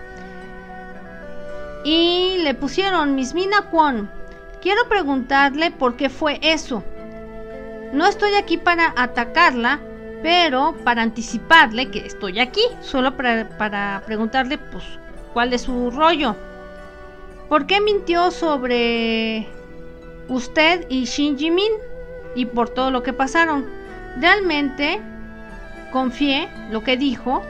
Y 1.84 2.38
le 2.42 2.54
pusieron 2.54 3.14
Mismina 3.14 3.62
Kwon. 3.62 4.08
Quiero 4.62 4.88
preguntarle 4.88 5.72
por 5.72 5.96
qué 5.96 6.08
fue 6.08 6.38
eso. 6.40 6.82
No 7.92 8.06
estoy 8.06 8.34
aquí 8.34 8.56
para 8.56 8.92
atacarla, 8.96 9.80
pero 10.22 10.74
para 10.84 11.02
anticiparle 11.02 11.90
que 11.90 12.06
estoy 12.06 12.38
aquí. 12.38 12.62
Solo 12.80 13.16
para, 13.16 13.48
para 13.58 14.02
preguntarle, 14.06 14.58
pues, 14.58 14.84
cuál 15.32 15.52
es 15.52 15.62
su 15.62 15.90
rollo. 15.90 16.36
¿Por 17.48 17.66
qué 17.66 17.80
mintió 17.80 18.32
sobre 18.32 19.48
usted 20.28 20.86
y 20.88 21.04
Shin 21.04 21.38
Jimin 21.38 21.72
y 22.34 22.46
por 22.46 22.68
todo 22.68 22.90
lo 22.90 23.02
que 23.02 23.12
pasaron. 23.12 23.66
Realmente 24.18 25.00
confié 25.92 26.48
lo 26.70 26.82
que 26.82 26.96
dijo 26.96 27.42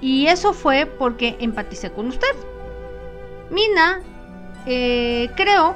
y 0.00 0.26
eso 0.26 0.52
fue 0.52 0.86
porque 0.86 1.36
empaticé 1.40 1.90
con 1.90 2.08
usted. 2.08 2.28
Mina 3.50 4.00
eh, 4.66 5.30
creo 5.36 5.74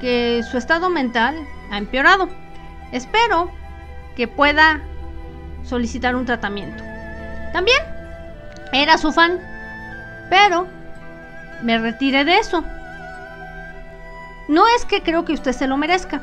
que 0.00 0.42
su 0.50 0.58
estado 0.58 0.90
mental 0.90 1.36
ha 1.70 1.78
empeorado. 1.78 2.28
Espero 2.92 3.50
que 4.16 4.26
pueda 4.28 4.80
solicitar 5.64 6.16
un 6.16 6.24
tratamiento. 6.24 6.82
También 7.52 7.78
era 8.72 8.98
su 8.98 9.12
fan, 9.12 9.38
pero 10.30 10.66
me 11.62 11.78
retiré 11.78 12.24
de 12.24 12.38
eso. 12.38 12.64
No 14.48 14.66
es 14.76 14.86
que 14.86 15.02
creo 15.02 15.24
que 15.24 15.34
usted 15.34 15.52
se 15.52 15.66
lo 15.66 15.76
merezca. 15.76 16.22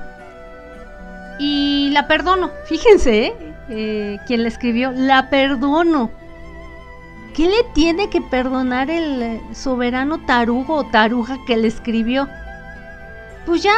Y 1.40 1.90
la 1.92 2.08
perdono. 2.08 2.52
Fíjense, 2.66 3.28
¿eh? 3.28 3.36
eh 3.70 4.20
quien 4.26 4.44
le 4.44 4.50
escribió, 4.50 4.92
la 4.92 5.30
perdono. 5.30 6.10
¿Qué 7.36 7.48
le 7.48 7.64
tiene 7.74 8.10
que 8.10 8.22
perdonar 8.22 8.90
el 8.90 9.22
eh, 9.22 9.42
soberano 9.54 10.26
tarugo 10.26 10.76
o 10.76 10.86
taruja 10.86 11.38
que 11.46 11.58
le 11.58 11.68
escribió? 11.68 12.28
Pues 13.46 13.62
ya 13.62 13.76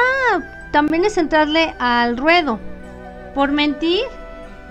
también 0.71 1.03
es 1.05 1.17
entrarle 1.17 1.73
al 1.79 2.17
ruedo. 2.17 2.59
Por 3.33 3.51
mentir 3.51 4.03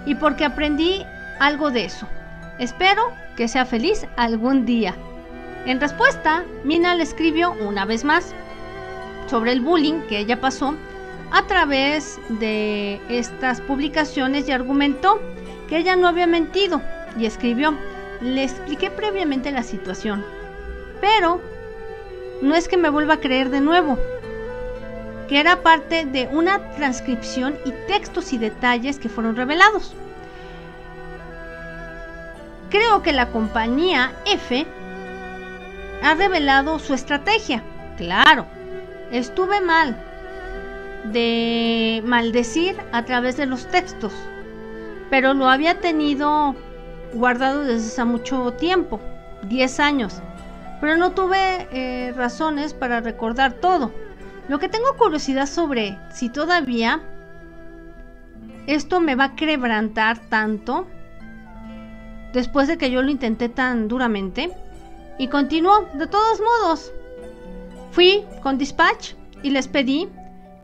y 0.07 0.15
porque 0.15 0.45
aprendí 0.45 1.05
algo 1.41 1.71
de 1.71 1.85
eso. 1.85 2.07
Espero 2.59 3.03
que 3.37 3.49
sea 3.49 3.67
feliz 3.67 4.07
algún 4.17 4.65
día. 4.65 4.95
En 5.67 5.81
respuesta, 5.81 6.45
Mina 6.65 6.95
le 6.95 7.03
escribió 7.03 7.53
una 7.53 7.85
vez 7.85 8.05
más 8.05 8.35
sobre 9.27 9.53
el 9.53 9.61
bullying 9.61 10.03
que 10.09 10.19
ella 10.19 10.41
pasó 10.41 10.75
a 11.33 11.47
través 11.47 12.19
de 12.29 13.01
estas 13.09 13.61
publicaciones 13.61 14.49
y 14.49 14.53
argumentó 14.53 15.21
que 15.69 15.79
ella 15.79 15.97
no 15.97 16.07
había 16.07 16.27
mentido 16.27 16.81
y 17.19 17.27
escribió, 17.27 17.75
le 18.21 18.45
expliqué 18.45 18.91
previamente 18.91 19.51
la 19.51 19.63
situación, 19.63 20.25
pero 21.01 21.41
no 22.43 22.55
es 22.55 22.69
que 22.69 22.77
me 22.77 22.91
vuelva 22.91 23.15
a 23.15 23.21
creer 23.21 23.51
de 23.51 23.61
nuevo, 23.61 23.99
que 25.29 25.41
era 25.41 25.63
parte 25.63 26.05
de 26.05 26.29
una 26.31 26.71
transcripción 26.77 27.57
y 27.65 27.73
textos 27.89 28.33
y 28.33 28.39
detalles 28.39 28.99
que 28.99 29.09
fueron 29.09 29.37
revelados. 29.37 29.95
Creo 32.71 33.03
que 33.03 33.13
la 33.13 33.31
compañía 33.31 34.13
F 34.27 34.67
ha 36.03 36.15
revelado 36.15 36.79
su 36.79 36.95
estrategia. 36.95 37.63
Claro, 37.97 38.47
estuve 39.11 39.61
mal 39.61 39.97
de 41.13 42.03
maldecir 42.05 42.77
a 42.93 43.05
través 43.05 43.37
de 43.37 43.47
los 43.47 43.67
textos, 43.69 44.13
pero 45.11 45.35
lo 45.35 45.49
había 45.49 45.81
tenido 45.81 46.55
guardado 47.13 47.63
desde 47.63 47.89
hace 47.89 48.05
mucho 48.05 48.53
tiempo, 48.55 49.01
10 49.45 49.81
años, 49.81 50.23
pero 50.81 50.97
no 50.97 51.13
tuve 51.13 51.69
eh, 51.73 52.13
razones 52.17 52.75
para 52.75 53.01
recordar 53.01 53.55
todo. 53.55 53.93
Lo 54.49 54.59
que 54.59 54.69
tengo 54.69 54.97
curiosidad 54.97 55.47
sobre 55.47 55.99
si 56.13 56.29
todavía 56.29 57.01
esto 58.67 59.01
me 59.01 59.15
va 59.15 59.25
a 59.25 59.37
quebrantar 59.37 60.19
tanto 60.29 60.87
después 62.33 62.69
de 62.69 62.77
que 62.77 62.91
yo 62.91 63.03
lo 63.03 63.11
intenté 63.11 63.49
tan 63.49 63.89
duramente. 63.89 64.51
Y 65.19 65.29
continuó, 65.29 65.89
de 65.95 66.07
todos 66.07 66.41
modos. 66.41 66.93
Fui 67.97 68.27
con 68.43 68.59
Dispatch 68.59 69.15
y 69.43 69.49
les 69.49 69.69
pedí 69.69 70.07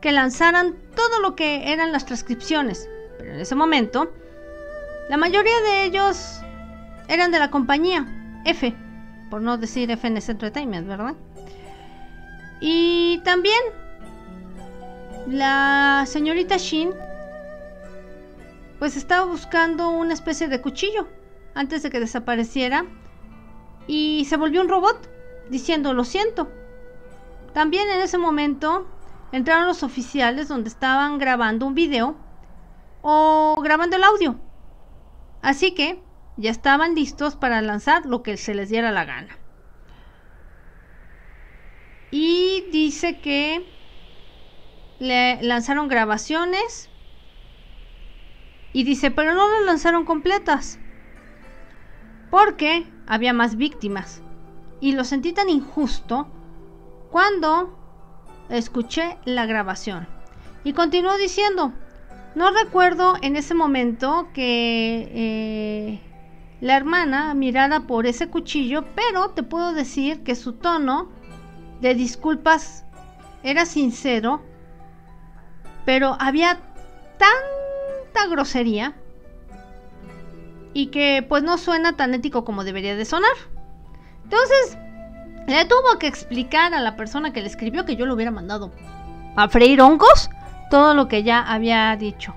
que 0.01 0.11
lanzaran 0.11 0.75
todo 0.95 1.19
lo 1.19 1.35
que 1.35 1.73
eran 1.73 1.91
las 1.91 2.05
transcripciones. 2.05 2.87
Pero 3.17 3.33
en 3.33 3.39
ese 3.39 3.55
momento, 3.55 4.13
la 5.09 5.17
mayoría 5.17 5.59
de 5.61 5.85
ellos 5.85 6.41
eran 7.07 7.31
de 7.31 7.39
la 7.39 7.49
compañía 7.49 8.05
F, 8.45 8.75
por 9.31 9.41
no 9.41 9.57
decir 9.57 9.89
FNS 9.89 10.29
Entertainment, 10.29 10.87
¿verdad? 10.87 11.15
Y 12.61 13.19
también 13.23 13.59
la 15.25 16.03
señorita 16.05 16.57
Shin 16.57 16.91
pues 18.77 18.95
estaba 18.95 19.25
buscando 19.25 19.89
una 19.89 20.13
especie 20.13 20.49
de 20.49 20.61
cuchillo 20.61 21.07
antes 21.55 21.81
de 21.81 21.89
que 21.89 21.99
desapareciera 21.99 22.85
y 23.87 24.23
se 24.29 24.37
volvió 24.37 24.61
un 24.61 24.69
robot 24.69 25.09
diciendo 25.49 25.95
lo 25.95 26.03
siento. 26.03 26.47
También 27.53 27.89
en 27.89 28.01
ese 28.01 28.17
momento 28.17 28.87
entraron 29.31 29.67
los 29.67 29.83
oficiales 29.83 30.47
donde 30.47 30.69
estaban 30.69 31.17
grabando 31.17 31.65
un 31.65 31.75
video 31.75 32.15
o 33.01 33.59
grabando 33.61 33.95
el 33.95 34.03
audio. 34.03 34.39
Así 35.41 35.73
que 35.75 36.01
ya 36.37 36.49
estaban 36.49 36.95
listos 36.95 37.35
para 37.35 37.61
lanzar 37.61 38.05
lo 38.05 38.23
que 38.23 38.37
se 38.37 38.55
les 38.55 38.69
diera 38.69 38.91
la 38.91 39.05
gana. 39.05 39.37
Y 42.09 42.65
dice 42.71 43.19
que 43.19 43.67
le 44.99 45.41
lanzaron 45.43 45.87
grabaciones 45.87 46.89
y 48.71 48.83
dice, 48.83 49.11
pero 49.11 49.33
no 49.33 49.47
las 49.47 49.65
lanzaron 49.65 50.05
completas 50.05 50.79
porque 52.31 52.87
había 53.05 53.33
más 53.33 53.57
víctimas. 53.57 54.21
Y 54.79 54.93
lo 54.93 55.03
sentí 55.03 55.33
tan 55.33 55.49
injusto 55.49 56.27
cuando 57.13 57.77
escuché 58.49 59.19
la 59.23 59.45
grabación. 59.45 60.07
Y 60.63 60.73
continuó 60.73 61.15
diciendo, 61.15 61.71
no 62.33 62.49
recuerdo 62.49 63.17
en 63.21 63.35
ese 63.35 63.53
momento 63.53 64.29
que 64.33 65.11
eh, 65.13 66.01
la 66.59 66.75
hermana 66.75 67.35
mirara 67.35 67.81
por 67.81 68.07
ese 68.07 68.29
cuchillo, 68.31 68.83
pero 68.95 69.29
te 69.29 69.43
puedo 69.43 69.73
decir 69.73 70.23
que 70.23 70.33
su 70.33 70.53
tono 70.53 71.07
de 71.81 71.93
disculpas 71.93 72.83
era 73.43 73.67
sincero, 73.67 74.41
pero 75.85 76.17
había 76.19 76.61
tanta 77.19 78.25
grosería 78.27 78.95
y 80.73 80.87
que 80.87 81.23
pues 81.29 81.43
no 81.43 81.59
suena 81.59 81.95
tan 81.95 82.15
ético 82.15 82.43
como 82.43 82.63
debería 82.63 82.95
de 82.95 83.05
sonar. 83.05 83.35
Entonces, 84.23 84.79
le 85.47 85.65
tuvo 85.65 85.99
que 85.99 86.07
explicar 86.07 86.73
a 86.73 86.79
la 86.79 86.95
persona 86.95 87.33
que 87.33 87.41
le 87.41 87.47
escribió 87.47 87.85
que 87.85 87.95
yo 87.95 88.05
lo 88.05 88.13
hubiera 88.13 88.31
mandado 88.31 88.71
a 89.35 89.49
freír 89.49 89.81
hongos 89.81 90.29
todo 90.69 90.93
lo 90.93 91.07
que 91.07 91.23
ya 91.23 91.41
había 91.41 91.95
dicho. 91.95 92.33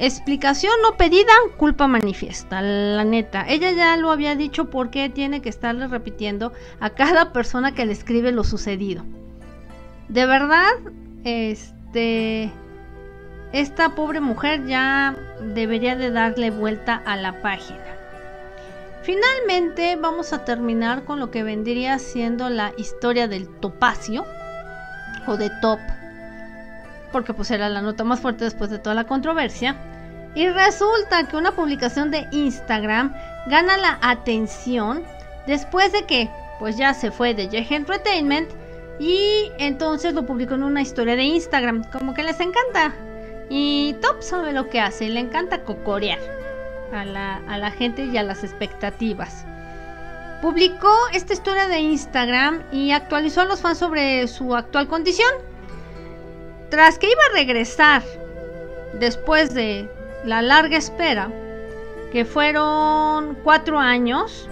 Explicación 0.00 0.72
no 0.82 0.96
pedida, 0.96 1.32
culpa 1.56 1.88
manifiesta, 1.88 2.62
la 2.62 3.04
neta. 3.04 3.44
Ella 3.48 3.72
ya 3.72 3.96
lo 3.96 4.12
había 4.12 4.36
dicho 4.36 4.70
porque 4.70 5.08
tiene 5.08 5.42
que 5.42 5.48
estarle 5.48 5.88
repitiendo 5.88 6.52
a 6.78 6.90
cada 6.90 7.32
persona 7.32 7.74
que 7.74 7.84
le 7.84 7.92
escribe 7.92 8.30
lo 8.30 8.44
sucedido. 8.44 9.04
De 10.08 10.24
verdad, 10.24 10.70
este 11.24 12.52
esta 13.52 13.94
pobre 13.94 14.20
mujer 14.20 14.66
ya 14.66 15.16
debería 15.54 15.96
de 15.96 16.10
darle 16.10 16.50
vuelta 16.50 17.02
a 17.04 17.16
la 17.16 17.40
página. 17.40 17.97
Finalmente 19.08 19.96
vamos 19.96 20.34
a 20.34 20.44
terminar 20.44 21.04
con 21.04 21.18
lo 21.18 21.30
que 21.30 21.42
vendría 21.42 21.98
siendo 21.98 22.50
la 22.50 22.74
historia 22.76 23.26
del 23.26 23.48
topacio 23.48 24.26
o 25.26 25.38
de 25.38 25.48
top, 25.62 25.78
porque 27.10 27.32
pues 27.32 27.50
era 27.50 27.70
la 27.70 27.80
nota 27.80 28.04
más 28.04 28.20
fuerte 28.20 28.44
después 28.44 28.68
de 28.68 28.78
toda 28.78 28.94
la 28.94 29.04
controversia. 29.04 29.76
Y 30.34 30.46
resulta 30.50 31.26
que 31.26 31.38
una 31.38 31.52
publicación 31.52 32.10
de 32.10 32.28
Instagram 32.32 33.14
gana 33.46 33.78
la 33.78 33.98
atención 34.02 35.02
después 35.46 35.90
de 35.90 36.04
que 36.04 36.28
pues 36.58 36.76
ya 36.76 36.92
se 36.92 37.10
fue 37.10 37.32
de 37.32 37.46
J 37.46 37.76
Entertainment 37.76 38.50
y 39.00 39.50
entonces 39.56 40.12
lo 40.12 40.26
publicó 40.26 40.52
en 40.52 40.64
una 40.64 40.82
historia 40.82 41.16
de 41.16 41.22
Instagram, 41.22 41.82
como 41.92 42.12
que 42.12 42.24
les 42.24 42.40
encanta 42.40 42.94
y 43.48 43.96
Top 44.02 44.20
sabe 44.20 44.52
lo 44.52 44.68
que 44.68 44.80
hace, 44.80 45.08
le 45.08 45.20
encanta 45.20 45.64
cocorear 45.64 46.37
a 46.92 47.04
la, 47.04 47.70
gente 47.70 48.04
y 48.04 48.16
a 48.16 48.22
las 48.22 48.44
expectativas. 48.44 49.44
Publicó 50.42 50.92
esta 51.12 51.32
historia 51.32 51.66
de 51.68 51.80
Instagram 51.80 52.62
y 52.70 52.92
actualizó 52.92 53.40
a 53.40 53.44
los 53.44 53.60
fans 53.60 53.78
sobre 53.78 54.28
su 54.28 54.54
actual 54.54 54.86
condición. 54.86 55.32
Tras 56.70 56.98
que 56.98 57.06
iba 57.06 57.22
a 57.30 57.34
regresar 57.34 58.02
después 58.94 59.54
de 59.54 59.90
la 60.24 60.42
larga 60.42 60.76
espera, 60.76 61.30
que 62.12 62.24
fueron 62.24 63.36
cuatro 63.42 63.78
años, 63.78 64.48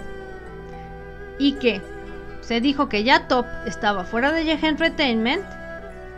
y 1.37 1.53
que 1.53 1.81
se 2.41 2.61
dijo 2.61 2.89
que 2.89 3.03
ya 3.03 3.27
Top 3.27 3.45
estaba 3.65 4.03
fuera 4.03 4.31
de 4.31 4.45
Yeh 4.45 4.59
Entertainment, 4.61 5.45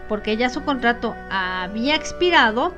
porque 0.07 0.37
ya 0.37 0.49
su 0.49 0.63
contrato 0.63 1.15
había 1.29 1.95
expirado, 1.95 2.73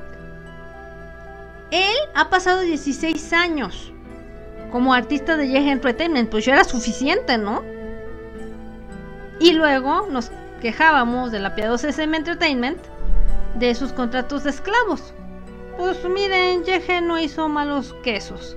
él 1.72 1.96
ha 2.14 2.28
pasado 2.28 2.60
16 2.60 3.32
años 3.32 3.92
como 4.70 4.94
artista 4.94 5.36
de 5.36 5.48
Yeh 5.48 5.70
Entertainment, 5.70 6.30
pues 6.30 6.44
ya 6.44 6.54
era 6.54 6.64
suficiente, 6.64 7.38
¿no? 7.38 7.62
Y 9.40 9.52
luego 9.54 10.06
nos 10.10 10.30
quejábamos 10.60 11.32
de 11.32 11.40
la 11.40 11.54
piadosa 11.54 11.88
SM 11.88 12.16
Entertainment 12.16 12.78
de 13.54 13.74
sus 13.74 13.92
contratos 13.92 14.44
de 14.44 14.50
esclavos. 14.50 15.12
Pues 15.78 16.04
miren, 16.04 16.64
Yeje 16.64 17.00
no 17.00 17.18
hizo 17.18 17.48
malos 17.48 17.94
quesos. 18.02 18.56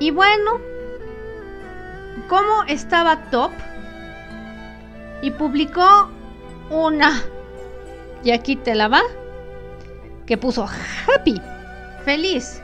Y 0.00 0.10
bueno, 0.10 0.60
¿cómo 2.28 2.64
estaba 2.66 3.30
top? 3.30 3.52
Y 5.22 5.30
publicó 5.30 6.10
una 6.70 7.22
y 8.22 8.32
aquí 8.32 8.56
te 8.56 8.74
la 8.74 8.88
va. 8.88 9.02
Que 10.26 10.36
puso 10.36 10.66
happy. 10.66 11.40
Feliz. 12.06 12.62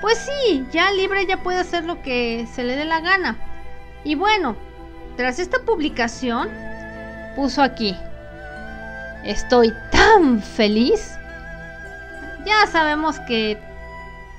Pues 0.00 0.18
sí, 0.18 0.66
ya 0.72 0.90
libre 0.90 1.24
ya 1.24 1.44
puede 1.44 1.60
hacer 1.60 1.84
lo 1.84 2.02
que 2.02 2.48
se 2.52 2.64
le 2.64 2.74
dé 2.74 2.84
la 2.84 3.00
gana. 3.00 3.36
Y 4.02 4.16
bueno, 4.16 4.56
tras 5.16 5.38
esta 5.38 5.60
publicación, 5.60 6.50
puso 7.36 7.62
aquí. 7.62 7.96
Estoy 9.22 9.72
tan 9.92 10.42
feliz. 10.42 11.16
Ya 12.44 12.66
sabemos 12.66 13.20
que 13.20 13.62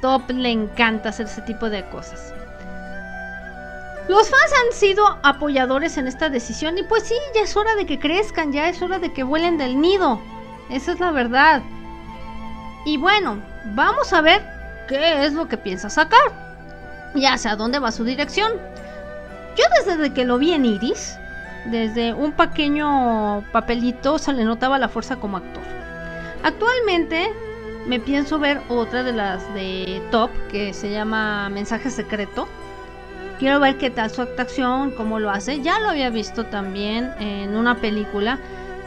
Top 0.02 0.30
le 0.30 0.50
encanta 0.50 1.10
hacer 1.10 1.28
ese 1.28 1.44
tipo 1.44 1.70
de 1.70 1.88
cosas. 1.88 2.34
Los 4.10 4.30
fans 4.30 4.52
han 4.66 4.74
sido 4.74 5.18
apoyadores 5.24 5.96
en 5.96 6.08
esta 6.10 6.30
decisión 6.30 6.78
y 6.78 6.84
pues 6.84 7.04
sí, 7.04 7.16
ya 7.34 7.44
es 7.44 7.56
hora 7.56 7.74
de 7.76 7.86
que 7.86 8.00
crezcan, 8.00 8.52
ya 8.52 8.68
es 8.68 8.82
hora 8.82 9.00
de 9.00 9.14
que 9.14 9.24
vuelen 9.24 9.58
del 9.58 9.80
nido. 9.80 10.20
Esa 10.70 10.92
es 10.92 11.00
la 11.00 11.12
verdad. 11.12 11.62
Y 12.84 12.98
bueno, 12.98 13.42
vamos 13.66 14.14
a 14.14 14.22
ver 14.22 14.42
qué 14.88 15.26
es 15.26 15.34
lo 15.34 15.48
que 15.48 15.58
piensa 15.58 15.90
sacar. 15.90 16.20
Ya 17.14 17.38
sé 17.38 17.50
a 17.50 17.56
dónde 17.56 17.80
va 17.80 17.92
su 17.92 18.04
dirección. 18.04 18.54
Yo 19.58 19.64
desde 19.86 20.14
que 20.14 20.26
lo 20.26 20.38
vi 20.38 20.54
en 20.54 20.66
Iris, 20.66 21.18
desde 21.66 22.14
un 22.14 22.32
pequeño 22.32 23.44
papelito 23.52 24.18
se 24.18 24.34
le 24.34 24.44
notaba 24.44 24.80
la 24.80 24.90
fuerza 24.90 25.18
como 25.18 25.38
actor. 25.38 25.64
Actualmente 26.44 27.32
me 27.86 28.00
pienso 28.00 28.40
ver 28.40 28.62
otra 28.70 29.04
de 29.04 29.14
las 29.14 29.54
de 29.54 30.02
Top 30.12 30.32
que 30.50 30.74
se 30.74 30.92
llama 30.92 31.50
Mensaje 31.50 31.90
Secreto. 31.90 32.48
Quiero 33.40 33.60
ver 33.60 33.78
qué 33.78 33.90
tal 33.90 34.10
su 34.10 34.22
actuación, 34.22 34.92
cómo 34.92 35.20
lo 35.20 35.32
hace. 35.32 35.62
Ya 35.62 35.80
lo 35.80 35.90
había 35.90 36.10
visto 36.10 36.46
también 36.46 37.12
en 37.20 37.56
una 37.56 37.76
película 37.76 38.40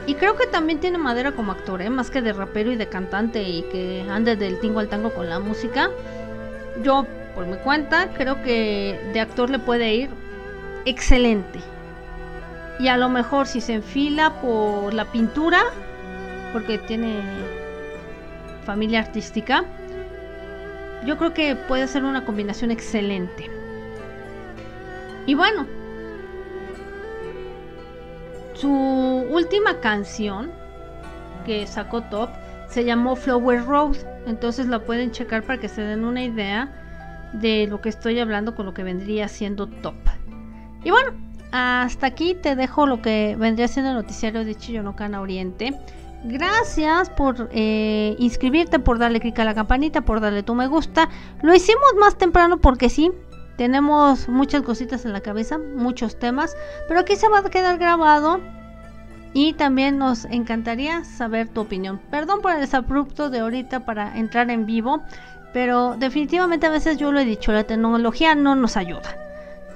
y 0.07 0.14
creo 0.14 0.36
que 0.36 0.46
también 0.46 0.80
tiene 0.80 0.98
madera 0.98 1.32
como 1.32 1.52
actor, 1.52 1.80
¿eh? 1.80 1.88
más 1.88 2.11
que 2.11 2.20
de 2.20 2.32
rapero 2.32 2.70
y 2.70 2.76
de 2.76 2.88
cantante 2.88 3.42
y 3.42 3.62
que 3.62 4.05
ande 4.11 4.36
del 4.36 4.61
tingo 4.61 4.80
al 4.80 4.88
tango 4.88 5.14
con 5.14 5.28
la 5.30 5.38
música. 5.38 5.90
Yo, 6.82 7.07
por 7.34 7.46
mi 7.46 7.57
cuenta, 7.57 8.11
creo 8.14 8.42
que 8.42 9.00
de 9.12 9.20
actor 9.20 9.48
le 9.48 9.59
puede 9.59 9.94
ir 9.94 10.11
excelente. 10.84 11.61
Y 12.78 12.88
a 12.88 12.96
lo 12.96 13.09
mejor 13.09 13.46
si 13.46 13.61
se 13.61 13.74
enfila 13.74 14.40
por 14.42 14.92
la 14.92 15.07
pintura, 15.07 15.62
porque 16.52 16.76
tiene 16.78 17.22
familia 18.66 19.00
artística, 19.00 19.64
yo 21.07 21.16
creo 21.16 21.32
que 21.32 21.57
puede 21.57 21.86
ser 21.88 22.05
una 22.05 22.26
combinación 22.26 22.70
excelente. 22.70 23.50
Y 25.26 25.34
bueno, 25.34 25.66
su 28.64 28.70
última 28.70 29.78
canción 29.80 30.50
que 31.44 31.66
sacó 31.66 32.00
Top 32.04 32.30
se 32.66 32.82
llamó 32.82 33.14
Flower 33.14 33.62
Road, 33.66 33.96
entonces 34.26 34.68
la 34.68 34.78
pueden 34.78 35.10
checar 35.10 35.42
para 35.42 35.60
que 35.60 35.68
se 35.68 35.82
den 35.82 36.02
una 36.02 36.24
idea 36.24 36.72
de 37.34 37.66
lo 37.66 37.82
que 37.82 37.90
estoy 37.90 38.18
hablando 38.18 38.54
con 38.54 38.64
lo 38.64 38.72
que 38.72 38.82
vendría 38.82 39.28
siendo 39.28 39.66
Top. 39.66 39.96
Y 40.82 40.90
bueno, 40.90 41.12
hasta 41.52 42.06
aquí 42.06 42.34
te 42.34 42.56
dejo 42.56 42.86
lo 42.86 43.02
que 43.02 43.36
vendría 43.38 43.68
siendo 43.68 43.90
el 43.90 43.98
noticiario 43.98 44.46
de 44.46 44.54
Chillonocana 44.54 45.20
Oriente. 45.20 45.78
Gracias 46.24 47.10
por 47.10 47.50
eh, 47.52 48.16
inscribirte, 48.18 48.78
por 48.78 48.98
darle 48.98 49.20
clic 49.20 49.38
a 49.40 49.44
la 49.44 49.54
campanita, 49.54 50.00
por 50.00 50.22
darle 50.22 50.42
tu 50.42 50.54
me 50.54 50.68
gusta. 50.68 51.10
Lo 51.42 51.54
hicimos 51.54 51.84
más 52.00 52.16
temprano 52.16 52.62
porque 52.62 52.88
sí, 52.88 53.12
tenemos 53.57 54.28
muchas 54.28 54.62
cositas 54.62 55.05
en 55.05 55.12
la 55.12 55.20
cabeza, 55.20 55.59
muchos 55.59 56.18
temas, 56.18 56.57
pero 56.88 57.00
aquí 57.00 57.16
se 57.16 57.28
va 57.28 57.38
a 57.38 57.50
quedar 57.50 57.78
grabado 57.78 58.40
y 59.32 59.52
también 59.55 59.98
nos 59.98 60.24
encantaría 60.26 61.05
saber 61.05 61.48
tu 61.48 61.61
opinión. 61.61 62.00
Perdón 62.11 62.40
por 62.40 62.52
el 62.52 62.61
desabrupto 62.61 63.30
de 63.30 63.40
ahorita 63.40 63.80
para 63.84 64.16
entrar 64.16 64.50
en 64.50 64.66
vivo, 64.66 65.02
pero 65.52 65.96
definitivamente 65.96 66.66
a 66.66 66.70
veces 66.70 66.96
yo 66.96 67.12
lo 67.12 67.20
he 67.20 67.24
dicho, 67.24 67.52
la 67.52 67.64
tecnología 67.64 68.34
no 68.34 68.55
nos 68.55 68.76
ayuda. 68.76 69.16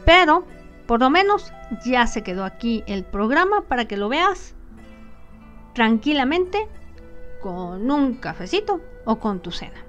Pero 0.05 0.45
por 0.87 1.01
lo 1.01 1.11
menos 1.11 1.53
ya 1.85 2.07
se 2.07 2.22
quedó 2.22 2.45
aquí 2.45 2.83
el 2.87 3.05
programa 3.05 3.62
para 3.62 3.85
que 3.85 3.97
lo 3.97 4.09
veas 4.09 4.55
tranquilamente 5.74 6.66
con 7.43 7.91
un 7.91 8.14
cafecito 8.14 8.81
o 9.05 9.18
con 9.18 9.41
tu 9.41 9.51
cena. 9.51 9.88